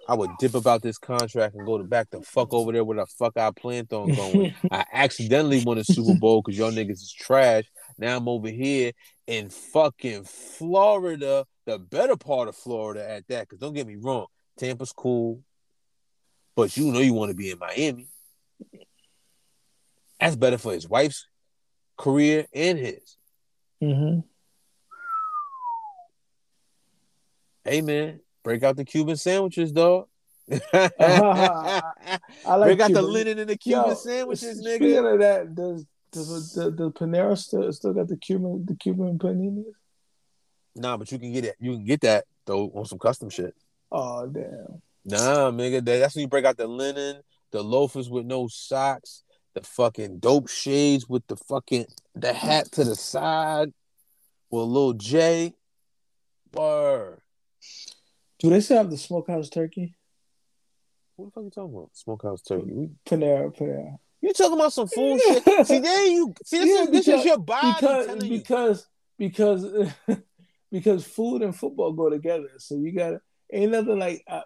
[0.07, 2.97] I would dip about this contract and go to back the fuck over there where
[2.97, 4.53] the fuck I planned on going.
[4.71, 7.63] I accidentally won a Super Bowl because y'all niggas is trash.
[8.01, 8.93] Now I'm over here
[9.27, 13.41] in fucking Florida, the better part of Florida at that.
[13.47, 14.25] Because don't get me wrong,
[14.57, 15.43] Tampa's cool,
[16.55, 18.07] but you know you want to be in Miami.
[20.19, 21.27] That's better for his wife's
[21.95, 23.17] career and his.
[23.79, 24.19] hmm
[27.63, 30.07] Hey man, break out the Cuban sandwiches, dog.
[30.73, 30.89] I
[32.45, 33.03] like break out the Cuban.
[33.03, 35.13] linen and the Cuban Yo, sandwiches, Speaking nigga.
[35.13, 39.65] of that, does does the, the Panera still still got the Cuban the Cuban paninis?
[40.75, 41.55] Nah, but you can get it.
[41.59, 43.53] You can get that though on some custom shit.
[43.91, 44.81] Oh damn!
[45.05, 49.23] Nah, nigga, that- that's when you break out the linen, the loafers with no socks,
[49.53, 51.85] the fucking dope shades with the fucking
[52.15, 53.73] the hat to the side
[54.49, 55.53] with a little J.
[56.53, 57.19] Word.
[58.39, 59.95] Do they still have the smokehouse turkey?
[61.15, 61.89] What the fuck you talking about?
[61.93, 62.71] Smokehouse turkey.
[62.71, 63.97] We, Panera, Panera.
[64.21, 65.67] You talking about some fool shit?
[65.67, 66.59] See, there you see.
[66.59, 68.37] This, Yeah, is, this is your body because telling you.
[68.39, 69.65] because because
[70.71, 72.49] because food and football go together.
[72.57, 74.23] So you got to ain't nothing like.
[74.27, 74.41] Uh,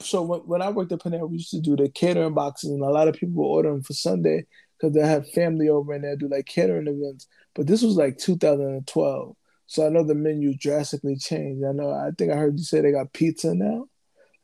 [0.00, 2.82] so when, when I worked at Panera, we used to do the catering boxes, and
[2.82, 4.46] a lot of people would order them for Sunday
[4.78, 7.26] because they have family over and they do like catering events.
[7.54, 11.64] But this was like 2012, so I know the menu drastically changed.
[11.64, 11.90] I know.
[11.90, 13.86] I think I heard you say they got pizza now.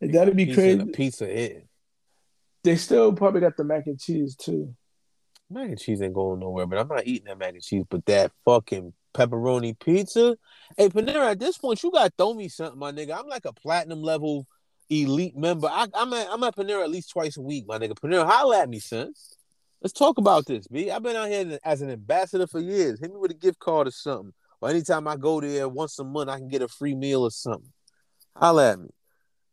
[0.00, 0.78] Like, that'd be Pizza crazy.
[0.80, 1.66] and a pizza hit.
[2.66, 4.74] They still probably got the mac and cheese too.
[5.48, 7.84] Mac and cheese ain't going nowhere, but I'm not eating that mac and cheese.
[7.88, 10.36] But that fucking pepperoni pizza.
[10.76, 13.16] Hey, Panera, at this point, you got to throw me something, my nigga.
[13.16, 14.48] I'm like a platinum level
[14.90, 15.68] elite member.
[15.70, 17.92] I, I'm at I'm at Panera at least twice a week, my nigga.
[17.92, 19.12] Panera, holla at me, son.
[19.80, 20.90] Let's talk about this, B.
[20.90, 22.98] I've been out here as an ambassador for years.
[22.98, 24.32] Hit me with a gift card or something.
[24.60, 27.30] Or anytime I go there once a month, I can get a free meal or
[27.30, 27.72] something.
[28.34, 28.88] Holla at me.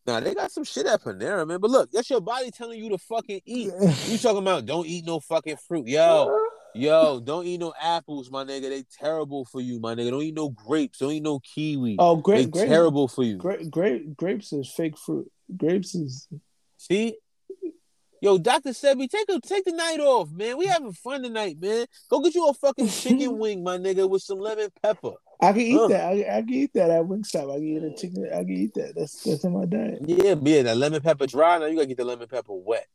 [0.06, 1.60] Now they got some shit at Panera, man.
[1.60, 3.72] But look, that's your body telling you to fucking eat.
[4.08, 5.88] You talking about don't eat no fucking fruit.
[5.88, 6.38] Yo,
[6.76, 8.70] yo, don't eat no apples, my nigga.
[8.70, 10.12] They terrible for you, my nigga.
[10.12, 11.00] Don't eat no grapes.
[11.00, 11.96] Don't eat no kiwi.
[12.00, 13.38] oh, they great, great, terrible for you.
[13.38, 15.32] Grape, grape, grapes is fake fruit.
[15.56, 16.28] Grapes is
[16.78, 17.16] See?
[18.24, 18.70] Yo, Dr.
[18.70, 20.58] Sebi, take a take the night off, man.
[20.58, 21.86] We having fun tonight, man.
[22.10, 25.16] Go get you a fucking chicken wing, my nigga, with some lemon pepper.
[25.42, 25.90] I can eat Ugh.
[25.90, 26.06] that.
[26.06, 27.52] I, I can eat that at Wingstop.
[27.52, 28.30] I can eat a chicken.
[28.34, 28.94] I can eat that.
[28.96, 30.04] That's that's in my diet.
[30.06, 31.58] Yeah, yeah, that lemon pepper dry.
[31.58, 32.88] Now you gotta get the lemon pepper wet.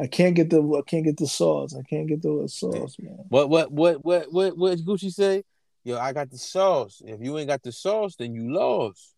[0.00, 1.76] I can't get the I can't get the sauce.
[1.76, 3.26] I can't get the sauce, man.
[3.28, 5.44] What what what what what what Gucci say?
[5.84, 7.00] Yo, I got the sauce.
[7.06, 9.14] If you ain't got the sauce, then you lost.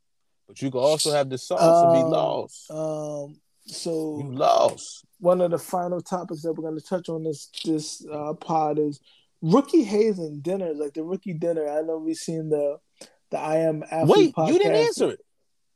[0.46, 2.70] But you can also have the sauce and be Um, lost.
[2.70, 3.40] Um.
[3.66, 5.04] So You lost.
[5.20, 8.78] one of the final topics that we're going to touch on this this uh, pod
[8.78, 9.00] is
[9.42, 11.68] rookie hazing dinners, like the rookie dinner.
[11.68, 12.78] I know we've seen the
[13.30, 15.20] the I am athlete Wait, you didn't answer it.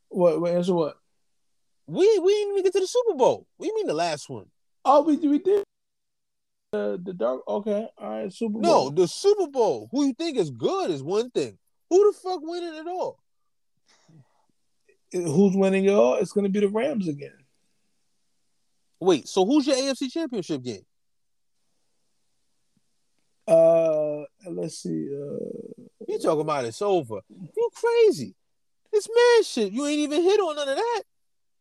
[0.08, 0.40] What?
[0.40, 0.74] What answer?
[0.74, 0.96] What?
[1.86, 3.46] We we didn't even get to the Super Bowl.
[3.56, 4.46] What do you mean the last one?
[4.84, 5.62] Oh, we we did.
[6.72, 7.42] Uh, the dark.
[7.46, 7.86] Okay.
[7.98, 8.32] All right.
[8.32, 8.62] Super Bowl.
[8.62, 9.88] No, the Super Bowl.
[9.92, 11.56] Who you think is good is one thing.
[11.90, 13.20] Who the fuck winning it all?
[15.12, 16.16] Who's winning it all?
[16.16, 17.36] It's going to be the Rams again.
[19.00, 20.82] Wait, so who's your AFC Championship game?
[23.46, 25.08] Uh, let's see.
[25.12, 27.20] Uh, You talking about it's over?
[27.28, 28.34] You crazy?
[28.92, 29.72] It's man shit.
[29.72, 31.02] You ain't even hit on none of that.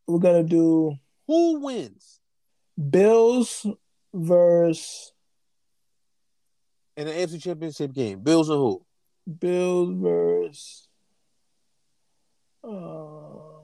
[0.08, 0.94] we're gonna do
[1.28, 2.20] Who wins
[2.90, 3.66] Bills
[4.14, 5.12] versus
[6.96, 8.20] in the AFC Championship game?
[8.20, 8.86] Bills and who?
[9.40, 10.88] Bills versus.
[12.64, 13.64] Uh,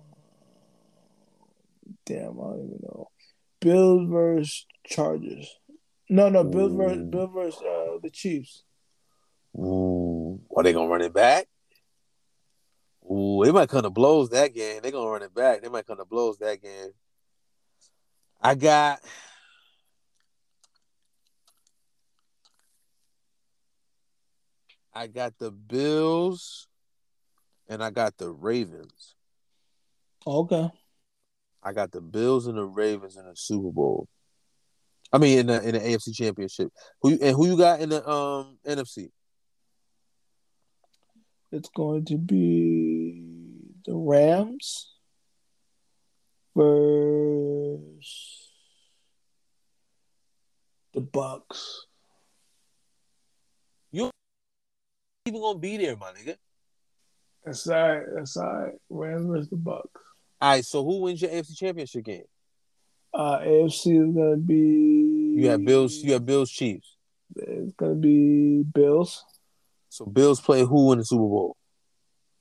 [2.06, 3.09] damn, I don't even know.
[3.62, 5.56] Bills versus Chargers.
[6.10, 7.06] No, no, Bills versus Ooh.
[7.06, 8.64] Bills versus uh, the Chiefs.
[9.58, 11.48] Ooh, are they gonna run it back?
[13.12, 14.82] Ooh, they might come to blows that game.
[14.82, 15.62] They gonna run it back.
[15.62, 16.92] They might come to blows that game.
[18.42, 19.00] I got.
[24.94, 26.68] I got the Bills,
[27.68, 29.16] and I got the Ravens.
[30.26, 30.70] Okay.
[31.64, 34.08] I got the Bills and the Ravens in the Super Bowl.
[35.12, 36.72] I mean, in the in the AFC Championship.
[37.02, 39.10] Who you, and who you got in the um NFC?
[41.52, 43.24] It's going to be
[43.86, 44.92] the Rams
[46.56, 47.82] versus
[50.94, 51.80] the Bucs.
[53.92, 54.12] You
[55.26, 56.36] even gonna be there, my nigga.
[57.44, 58.06] That's all right.
[58.16, 58.74] That's all right.
[58.90, 60.09] Rams versus the Bucs.
[60.42, 62.24] All right, so who wins your AFC Championship game?
[63.14, 65.34] Uh, AFC is gonna be.
[65.36, 65.96] You have Bills.
[65.96, 66.96] You have Bills Chiefs.
[67.36, 69.26] It's gonna be Bills.
[69.90, 71.58] So Bills play who in the Super Bowl?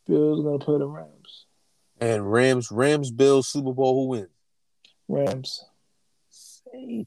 [0.07, 1.47] Bills gonna play the Rams.
[2.01, 4.03] And Rams, Rams, Bills Super Bowl.
[4.03, 4.29] Who wins?
[5.09, 5.65] Rams.
[6.29, 7.07] Safe.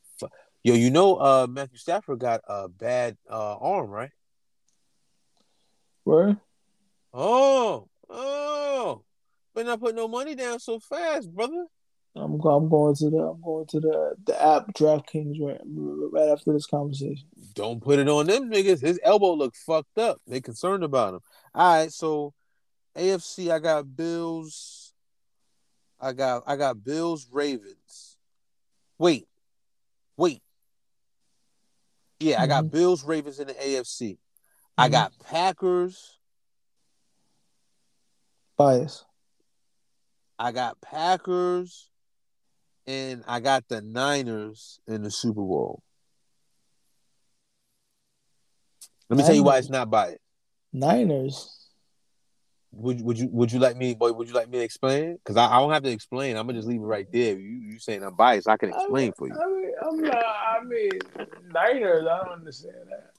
[0.63, 4.11] Yo, you know, uh, Matthew Stafford got a bad uh arm, right?
[6.03, 6.37] Where?
[7.13, 9.03] Oh, oh,
[9.54, 11.66] but not put no money down so fast, brother.
[12.16, 15.62] I'm I'm going to the I'm going to the the app DraftKings right
[16.12, 17.28] right after this conversation.
[17.54, 18.82] Don't put it on them niggas.
[18.82, 20.18] His elbow look fucked up.
[20.28, 21.20] They concerned about him.
[21.56, 22.34] All right, so
[22.97, 24.93] AFC, I got Bills.
[26.02, 28.18] I got I got Bills Ravens.
[28.97, 29.28] Wait,
[30.18, 30.41] wait.
[32.20, 34.18] Yeah, I got Bills Ravens in the AFC.
[34.78, 34.91] I Mhm.
[34.91, 36.20] got Packers.
[38.58, 39.06] Bias.
[40.41, 41.87] I got Packers,
[42.87, 45.83] and I got the Niners in the Super Bowl.
[49.07, 50.17] Let me tell you why it's not biased.
[50.73, 51.67] Niners.
[52.71, 55.13] would would you would you like me boy would you like me to explain?
[55.13, 56.35] Because I, I don't have to explain.
[56.35, 57.37] I'm gonna just leave it right there.
[57.37, 59.35] You you saying I'm biased, I can explain I mean, for you.
[59.35, 60.25] I mean, I'm not.
[60.25, 60.89] I mean,
[61.53, 62.07] Niners.
[62.07, 63.11] I don't understand that.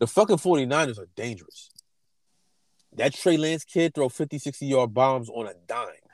[0.00, 1.70] The fucking 49ers are dangerous.
[2.94, 6.07] That Trey Lance kid throw 50, 60 yard bombs on a dime.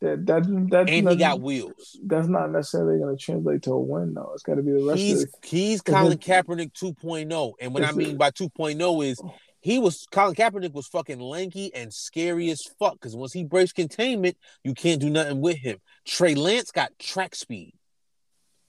[0.00, 1.98] That that that's And not, he got wheels.
[2.04, 4.30] that's not necessarily going to translate to a win though.
[4.32, 5.46] It's got to be the rest He's of the.
[5.48, 7.52] he's Colin it- Kaepernick 2.0.
[7.60, 9.34] And what I mean it- by 2.0 is oh.
[9.60, 12.94] he was Colin Kaepernick was fucking lanky and scary as fuck.
[12.94, 15.76] Because once he breaks containment, you can't do nothing with him.
[16.06, 17.74] Trey Lance got track speed.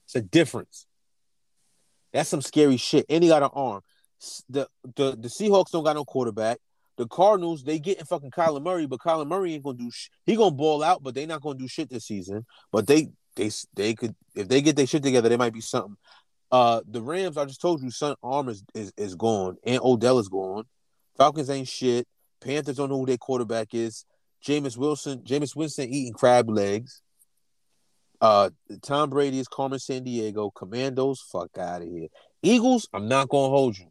[0.04, 0.86] It's a difference.
[2.12, 3.06] That's some scary shit.
[3.08, 3.80] And he got an arm.
[4.50, 6.58] The the the Seahawks don't got no quarterback.
[6.96, 9.90] The Cardinals, they getting fucking Kyler Murray, but Kyler Murray ain't gonna do.
[9.90, 12.44] Sh- he gonna ball out, but they not gonna do shit this season.
[12.70, 15.96] But they they they could if they get their shit together, they might be something.
[16.50, 20.18] Uh, the Rams, I just told you, Son Arm is, is is gone, and Odell
[20.18, 20.64] is gone.
[21.16, 22.06] Falcons ain't shit.
[22.42, 24.04] Panthers don't know who their quarterback is.
[24.44, 27.00] Jameis Wilson, Jameis Winston eating crab legs.
[28.20, 28.50] Uh,
[28.82, 30.52] Tom Brady is Carmen Sandiego.
[30.54, 32.08] Commandos, fuck out of here.
[32.42, 33.86] Eagles, I'm not gonna hold you.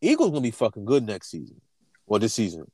[0.00, 1.60] Eagles gonna be fucking good next season,
[2.06, 2.70] or this season.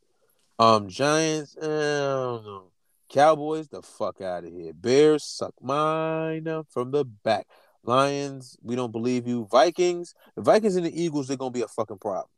[0.59, 2.73] Um, Giants, eh, I don't know.
[3.09, 4.73] Cowboys, the fuck out of here.
[4.73, 7.47] Bears, suck mine from the back.
[7.85, 9.47] Lions, we don't believe you.
[9.51, 12.29] Vikings, the Vikings and the Eagles, they're gonna be a fucking problem.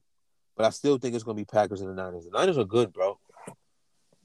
[0.56, 2.24] But I still think it's gonna be Packers and the Niners.
[2.24, 3.18] The Niners are good, bro.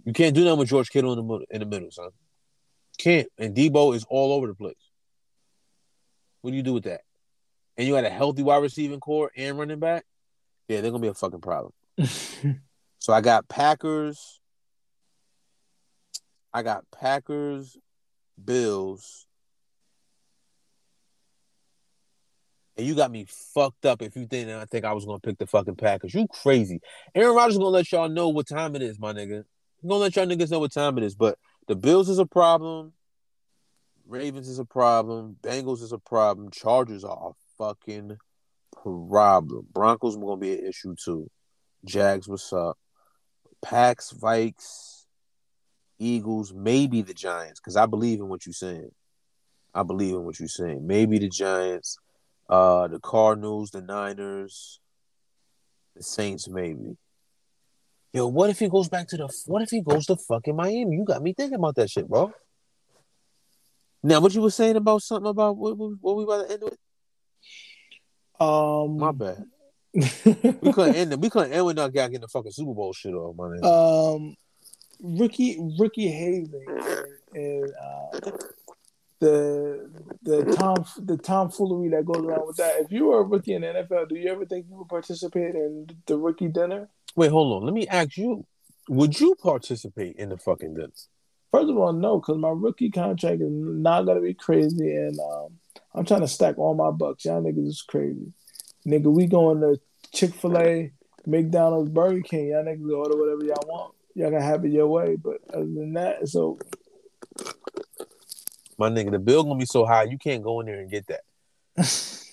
[0.05, 2.09] You can't do nothing with George Kittle in the middle, in the middle, son.
[2.97, 3.28] Can't.
[3.38, 4.76] And Deebo is all over the place.
[6.41, 7.01] What do you do with that?
[7.78, 10.05] And you got a healthy wide receiving core and running back.
[10.67, 11.74] Yeah, they're gonna be a fucking problem.
[13.00, 14.39] So I got Packers.
[16.54, 17.78] I got Packers,
[18.43, 19.26] Bills.
[22.78, 25.38] And you got me fucked up if you think I think I was gonna pick
[25.38, 26.14] the fucking Packers.
[26.14, 26.80] You crazy.
[27.16, 29.43] Aaron Rodgers gonna let y'all know what time it is, my nigga.
[29.82, 31.16] He gonna let y'all niggas know what time it is.
[31.16, 31.38] But
[31.68, 32.93] the Bills is a problem.
[34.08, 35.38] Ravens is a problem.
[35.41, 36.52] Bengals is a problem.
[36.52, 38.18] Chargers are a fucking
[38.82, 39.68] problem.
[39.72, 41.30] Broncos are gonna be an issue too.
[41.86, 42.78] Jags, what's up?
[43.62, 45.06] Packs, Vikes,
[45.98, 48.92] Eagles, maybe the Giants, because I believe in what you're saying.
[49.74, 50.86] I believe in what you're saying.
[50.86, 51.98] Maybe the Giants,
[52.50, 54.80] uh, the Cardinals, the Niners,
[55.96, 56.98] the Saints, maybe.
[58.14, 59.44] Yo, what if he goes back to the?
[59.46, 60.96] What if he goes to fucking Miami?
[60.96, 62.32] You got me thinking about that shit, bro.
[64.02, 66.64] Now, what you were saying about something about what, what, what we about to end
[66.64, 66.78] with?
[68.40, 69.44] um, My bad.
[69.94, 70.04] We
[70.74, 71.20] couldn't end it.
[71.20, 74.16] We couldn't end with not getting the fucking Super Bowl shit off, my nigga.
[74.16, 74.36] um,
[75.02, 76.66] Ricky Ricky Hazing
[77.34, 78.32] and, uh,
[79.20, 79.90] the
[80.24, 82.80] the tom the tomfoolery that goes around with that.
[82.80, 85.56] If you were a rookie in the NFL, do you ever think you would participate
[85.56, 86.90] in the rookie dinner?
[87.16, 87.66] Wait, hold on.
[87.66, 88.46] Let me ask you:
[88.88, 91.10] Would you participate in the fucking dance?
[91.52, 95.60] First of all, no, because my rookie contract is not gonna be crazy, and um,
[95.94, 97.26] I'm trying to stack all my bucks.
[97.26, 98.32] Y'all niggas is crazy,
[98.90, 99.12] nigga.
[99.12, 99.80] We going to
[100.12, 100.92] Chick Fil A,
[101.26, 102.50] McDonald's, Burger King.
[102.50, 103.94] Y'all niggas order whatever y'all want.
[104.16, 106.62] Y'all can have it your way, but other than that, it's over.
[108.78, 111.06] My nigga, the bill gonna be so high you can't go in there and get
[111.08, 111.22] that.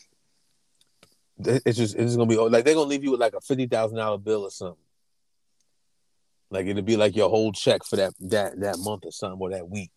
[1.38, 3.66] It's just it's just gonna be like they're gonna leave you with like a fifty
[3.66, 4.82] thousand dollar bill or something.
[6.50, 9.50] Like it'll be like your whole check for that that that month or something or
[9.50, 9.90] that week.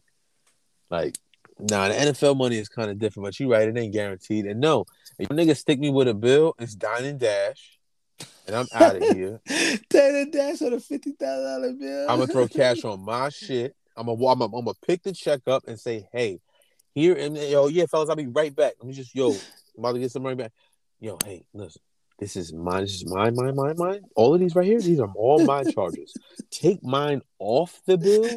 [0.89, 1.17] Like,
[1.59, 4.45] nah, the NFL money is kind of different, but you're right, it ain't guaranteed.
[4.45, 4.85] And no,
[5.17, 7.79] if you niggas stick me with a bill, it's dine and dash,
[8.47, 9.41] and I'm out of here.
[9.89, 12.09] dine and dash on a fifty thousand dollar bill.
[12.09, 13.75] I'm gonna throw cash on my shit.
[13.95, 16.39] I'm gonna I'm I'm gonna pick the check up and say, hey,
[16.93, 18.73] here and yo, yeah, fellas, I'll be right back.
[18.79, 19.31] Let me just yo,
[19.77, 20.51] I'm about to get some money back.
[21.01, 21.81] Yo, hey, listen,
[22.19, 22.81] this is mine.
[22.81, 24.01] This is mine, mine, mine, mine.
[24.15, 26.13] All of these right here, these are all my charges.
[26.51, 28.29] Take mine off the bill,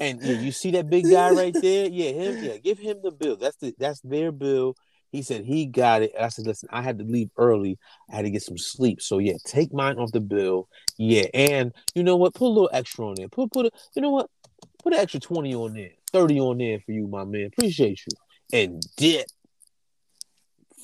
[0.00, 1.88] and yeah, you see that big guy right there?
[1.88, 2.44] Yeah, him.
[2.44, 3.36] Yeah, give him the bill.
[3.36, 4.76] That's the that's their bill.
[5.12, 6.12] He said he got it.
[6.18, 7.78] I said, listen, I had to leave early.
[8.10, 9.02] I had to get some sleep.
[9.02, 10.68] So yeah, take mine off the bill.
[10.96, 12.34] Yeah, and you know what?
[12.34, 13.28] Put a little extra on there.
[13.28, 14.30] Put put a, you know what?
[14.82, 15.90] Put an extra 20 on there.
[16.12, 17.46] 30 on there for you, my man.
[17.46, 18.16] Appreciate you.
[18.52, 19.26] And dip.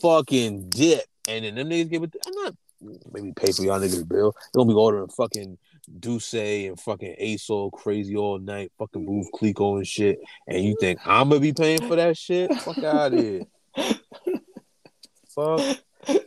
[0.00, 1.04] Fucking dip.
[1.28, 2.16] And then them niggas give it.
[2.26, 2.54] I'm not
[3.12, 4.32] maybe pay for y'all niggas bill.
[4.32, 5.58] They're gonna be ordering fucking
[6.00, 10.18] Duce and fucking all crazy all night, fucking Veuve Clicquot and shit.
[10.46, 12.52] And you think I'm gonna be paying for that shit?
[12.54, 13.42] Fuck out of here.
[15.34, 15.78] Fuck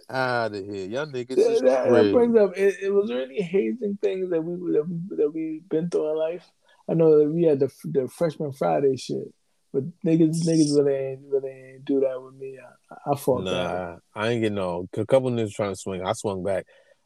[0.10, 0.88] out of here.
[0.88, 2.58] Y'all niggas that, that, that brings up.
[2.58, 6.12] It, it was there any hazing things that we that we that we been through
[6.12, 6.50] in life.
[6.90, 9.34] I know that we had the the freshman Friday shit,
[9.74, 12.58] but niggas niggas really ain't really ain't do that with me.
[12.60, 13.44] I, I fought.
[13.44, 14.88] Nah, I ain't getting no.
[14.98, 16.06] A couple niggas trying to swing.
[16.06, 16.66] I swung back.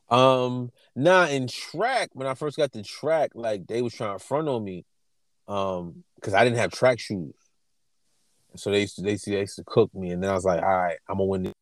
[0.09, 4.23] Um, nah, in track, when I first got to track, like they was trying to
[4.23, 4.85] front on me,
[5.47, 7.33] um, because I didn't have track shoes.
[8.55, 10.61] So they used to they, they used to cook me, and then I was like,
[10.61, 11.43] all right, I'm gonna win.
[11.43, 11.53] This.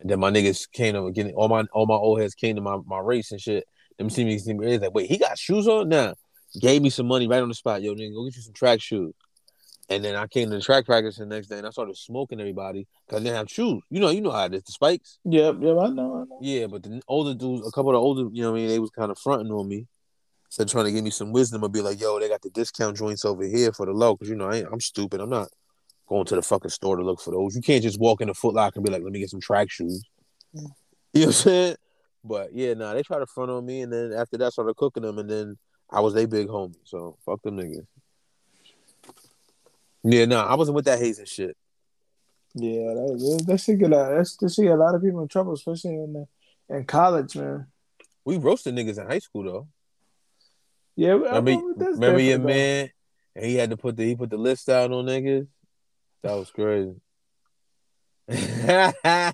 [0.00, 2.62] And then my niggas came to getting all my all my old heads came to
[2.62, 3.64] my, my race and shit.
[3.98, 6.14] Them see me, see me, They like, wait, he got shoes on now.
[6.58, 7.82] Gave me some money right on the spot.
[7.82, 9.12] Yo, nigga, go get you some track shoes.
[9.90, 12.40] And then I came to the track practice the next day and I started smoking
[12.40, 13.82] everybody because I didn't have shoes.
[13.90, 15.18] You know, you know how it is, the spikes.
[15.24, 16.38] Yep, yep, I know, I know.
[16.40, 18.68] Yeah, but the older dudes, a couple of the older, you know what I mean,
[18.68, 19.88] they was kind of fronting on me.
[20.48, 22.96] So trying to give me some wisdom and be like, yo, they got the discount
[22.96, 24.16] joints over here for the low.
[24.16, 25.20] Cause you know, I am stupid.
[25.20, 25.48] I'm not
[26.08, 27.56] going to the fucking store to look for those.
[27.56, 29.40] You can't just walk in the Foot Locker and be like, let me get some
[29.40, 30.04] track shoes.
[30.52, 30.62] Yeah.
[31.14, 31.76] You know what I'm saying?
[32.22, 34.76] But yeah, nah, they try to front on me, and then after that, I started
[34.76, 35.56] cooking them, and then
[35.90, 36.74] I was a big homie.
[36.84, 37.86] So fuck them niggas.
[40.02, 41.56] Yeah, no, nah, I wasn't with that hazing shit.
[42.54, 45.28] Yeah, that, that shit get a, that's that shit get a lot of people in
[45.28, 46.26] trouble, especially in the,
[46.74, 47.66] in college, man.
[48.24, 49.68] We roasted niggas in high school though.
[50.96, 52.44] Yeah, I remember, remember your though.
[52.44, 52.90] man,
[53.36, 55.46] and he had to put the he put the list out on niggas.
[56.22, 56.94] That was crazy.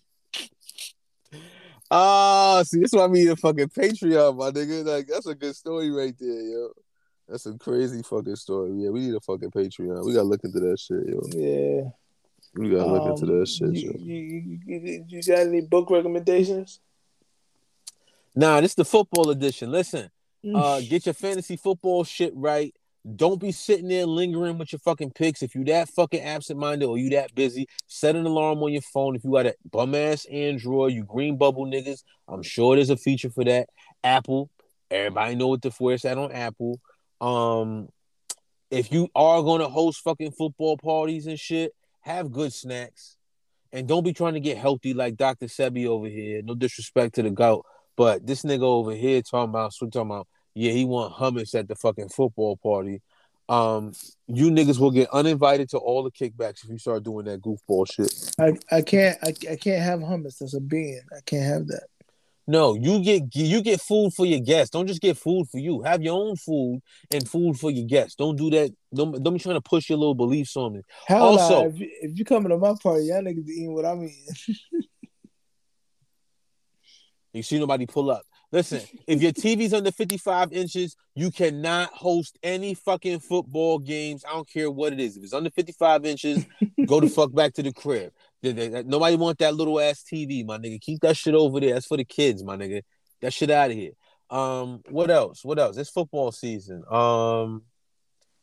[1.90, 4.84] oh, see, this why I mean a fucking Patreon, my nigga.
[4.84, 6.70] Like that's a good story right there, yo.
[7.28, 8.70] That's a crazy fucking story.
[8.74, 10.04] Yeah, we need a fucking Patreon.
[10.04, 11.20] We gotta look into that shit, yo.
[11.32, 11.90] Yeah.
[12.54, 13.98] We gotta look um, into that shit, you, yo.
[13.98, 16.80] You, you, you, got any book recommendations?
[18.34, 19.70] Nah, this is the football edition.
[19.72, 20.10] Listen,
[20.44, 20.56] mm.
[20.56, 22.74] uh, get your fantasy football shit right.
[23.14, 25.42] Don't be sitting there lingering with your fucking picks.
[25.42, 28.82] If you that fucking absent minded or you that busy, set an alarm on your
[28.82, 29.14] phone.
[29.14, 32.96] If you got a bum ass Android, you green bubble niggas, I'm sure there's a
[32.96, 33.68] feature for that.
[34.02, 34.50] Apple,
[34.90, 36.80] everybody know what the force at on Apple.
[37.20, 37.88] Um,
[38.70, 43.16] if you are gonna host fucking football parties and shit, have good snacks,
[43.72, 45.46] and don't be trying to get healthy like Dr.
[45.46, 46.42] Sebi over here.
[46.42, 47.64] No disrespect to the goat,
[47.96, 51.68] but this nigga over here talking about, so talking about, yeah, he want hummus at
[51.68, 53.02] the fucking football party.
[53.48, 53.92] Um,
[54.26, 57.86] you niggas will get uninvited to all the kickbacks if you start doing that goofball
[57.90, 58.12] shit.
[58.40, 60.38] I, I can't I, I can't have hummus.
[60.38, 61.00] That's a bean.
[61.16, 61.86] I can't have that.
[62.48, 64.70] No, you get you get food for your guests.
[64.70, 65.82] Don't just get food for you.
[65.82, 66.80] Have your own food
[67.10, 68.14] and food for your guests.
[68.14, 68.72] Don't do that.
[68.94, 70.82] Don't, don't be trying to push your little beliefs on me.
[71.06, 73.84] Hell also, nah, if, you, if you coming to my party, y'all niggas eating what
[73.84, 74.56] I'm eating.
[77.32, 78.22] you see nobody pull up.
[78.52, 84.24] Listen, if your TV's under 55 inches, you cannot host any fucking football games.
[84.24, 85.16] I don't care what it is.
[85.16, 86.46] If it's under 55 inches,
[86.86, 88.12] go the fuck back to the crib.
[88.42, 90.80] Nobody want that little ass TV, my nigga.
[90.80, 91.74] Keep that shit over there.
[91.74, 92.82] That's for the kids, my nigga.
[93.22, 93.92] That shit out of here.
[94.30, 95.44] Um, what else?
[95.44, 95.76] What else?
[95.76, 96.82] It's football season.
[96.90, 97.62] Um,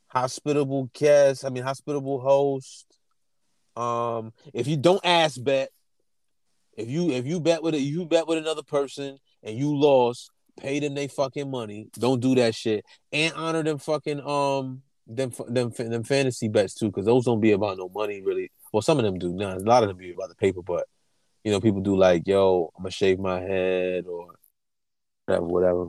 [0.07, 1.45] hospitable guest.
[1.45, 2.85] I mean, hospitable host.
[3.75, 5.69] Um, if you don't ask bet,
[6.77, 10.31] if you if you bet with a you bet with another person and you lost,
[10.57, 11.89] pay them they fucking money.
[11.93, 16.87] Don't do that shit and honor them fucking um them them them fantasy bets too,
[16.87, 18.51] because those don't be about no money really.
[18.73, 19.31] Well, some of them do.
[19.31, 20.87] Now, a lot of them be about the paper, but
[21.43, 24.33] you know, people do like, yo, I'm gonna shave my head or
[25.25, 25.87] whatever, whatever.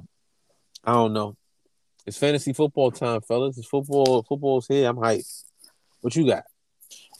[0.84, 1.34] I don't know.
[2.06, 3.56] It's fantasy football time, fellas.
[3.56, 4.22] It's football.
[4.22, 4.86] Football's here.
[4.86, 5.44] I'm hyped.
[6.02, 6.44] What you got?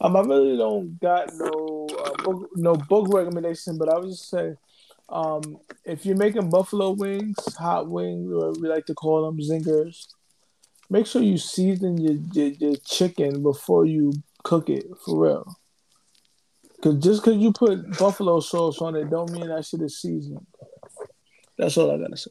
[0.01, 4.29] Um, I really don't got no uh, book, no book recommendation, but I was just
[4.29, 4.57] say,
[5.09, 10.09] um, if you're making buffalo wings, hot wings, or we like to call them zingers,
[10.91, 14.12] make sure you season your, your, your chicken before you
[14.45, 15.57] cook it for real.
[16.83, 20.47] Cause just cause you put buffalo sauce on it, don't mean that shit is seasoned.
[21.59, 22.31] That's all I gotta say.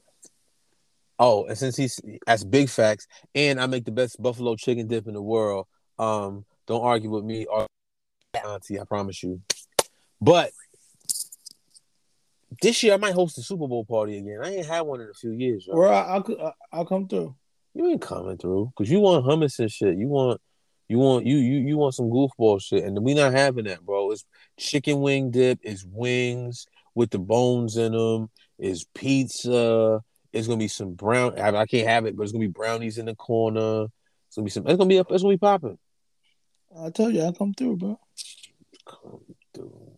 [1.20, 5.08] Oh, and since he's that's big facts, and I make the best buffalo chicken dip
[5.08, 5.68] in the world.
[6.00, 7.68] Um, don't argue with me, or
[8.46, 8.80] auntie.
[8.80, 9.42] I promise you.
[10.22, 10.52] But
[12.62, 14.40] this year I might host a Super Bowl party again.
[14.44, 15.68] I ain't had one in a few years.
[15.72, 17.36] I'll, I'll, I'll come through.
[17.74, 19.98] You ain't coming through because you want hummus and shit.
[19.98, 20.40] You want
[20.88, 24.12] you want you you you want some goofball shit, and we not having that, bro.
[24.12, 24.26] It's
[24.58, 25.60] chicken wing dip.
[25.64, 28.30] It's wings with the bones in them.
[28.60, 30.02] It's pizza.
[30.32, 31.40] It's gonna be some brown.
[31.40, 33.86] I, I can't have it, but it's gonna be brownies in the corner.
[34.28, 34.68] It's gonna be some.
[34.68, 35.12] It's gonna be up.
[35.12, 35.78] It's gonna be popping.
[36.80, 38.00] I told you, I'll come through, bro.
[38.86, 39.22] Come
[39.54, 39.94] through.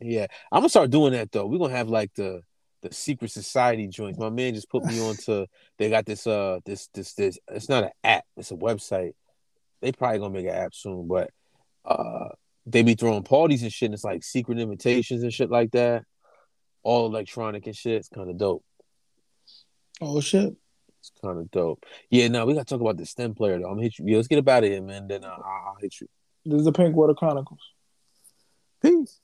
[0.00, 1.46] Yeah, I'm gonna start doing that though.
[1.46, 2.42] We're gonna have like the
[2.82, 4.18] the secret society joints.
[4.18, 5.46] My man just put me on to.
[5.78, 7.38] They got this uh this this this.
[7.48, 8.24] It's not an app.
[8.36, 9.14] It's a website.
[9.80, 11.30] They probably gonna make an app soon, but
[11.84, 12.28] uh
[12.66, 13.88] they be throwing parties and shit.
[13.88, 16.04] And it's like secret invitations and shit like that.
[16.82, 17.96] All electronic and shit.
[17.96, 18.64] It's kind of dope.
[20.00, 20.54] Oh shit.
[21.00, 21.84] It's kind of dope.
[22.08, 23.66] Yeah, now we gotta talk about the stem player though.
[23.66, 24.06] I'm gonna hit you.
[24.08, 25.06] Yeah, let's get up out of here, man.
[25.06, 26.06] Then uh, I'll hit you.
[26.46, 27.60] This is the Pink Water Chronicles.
[28.82, 29.20] Peace.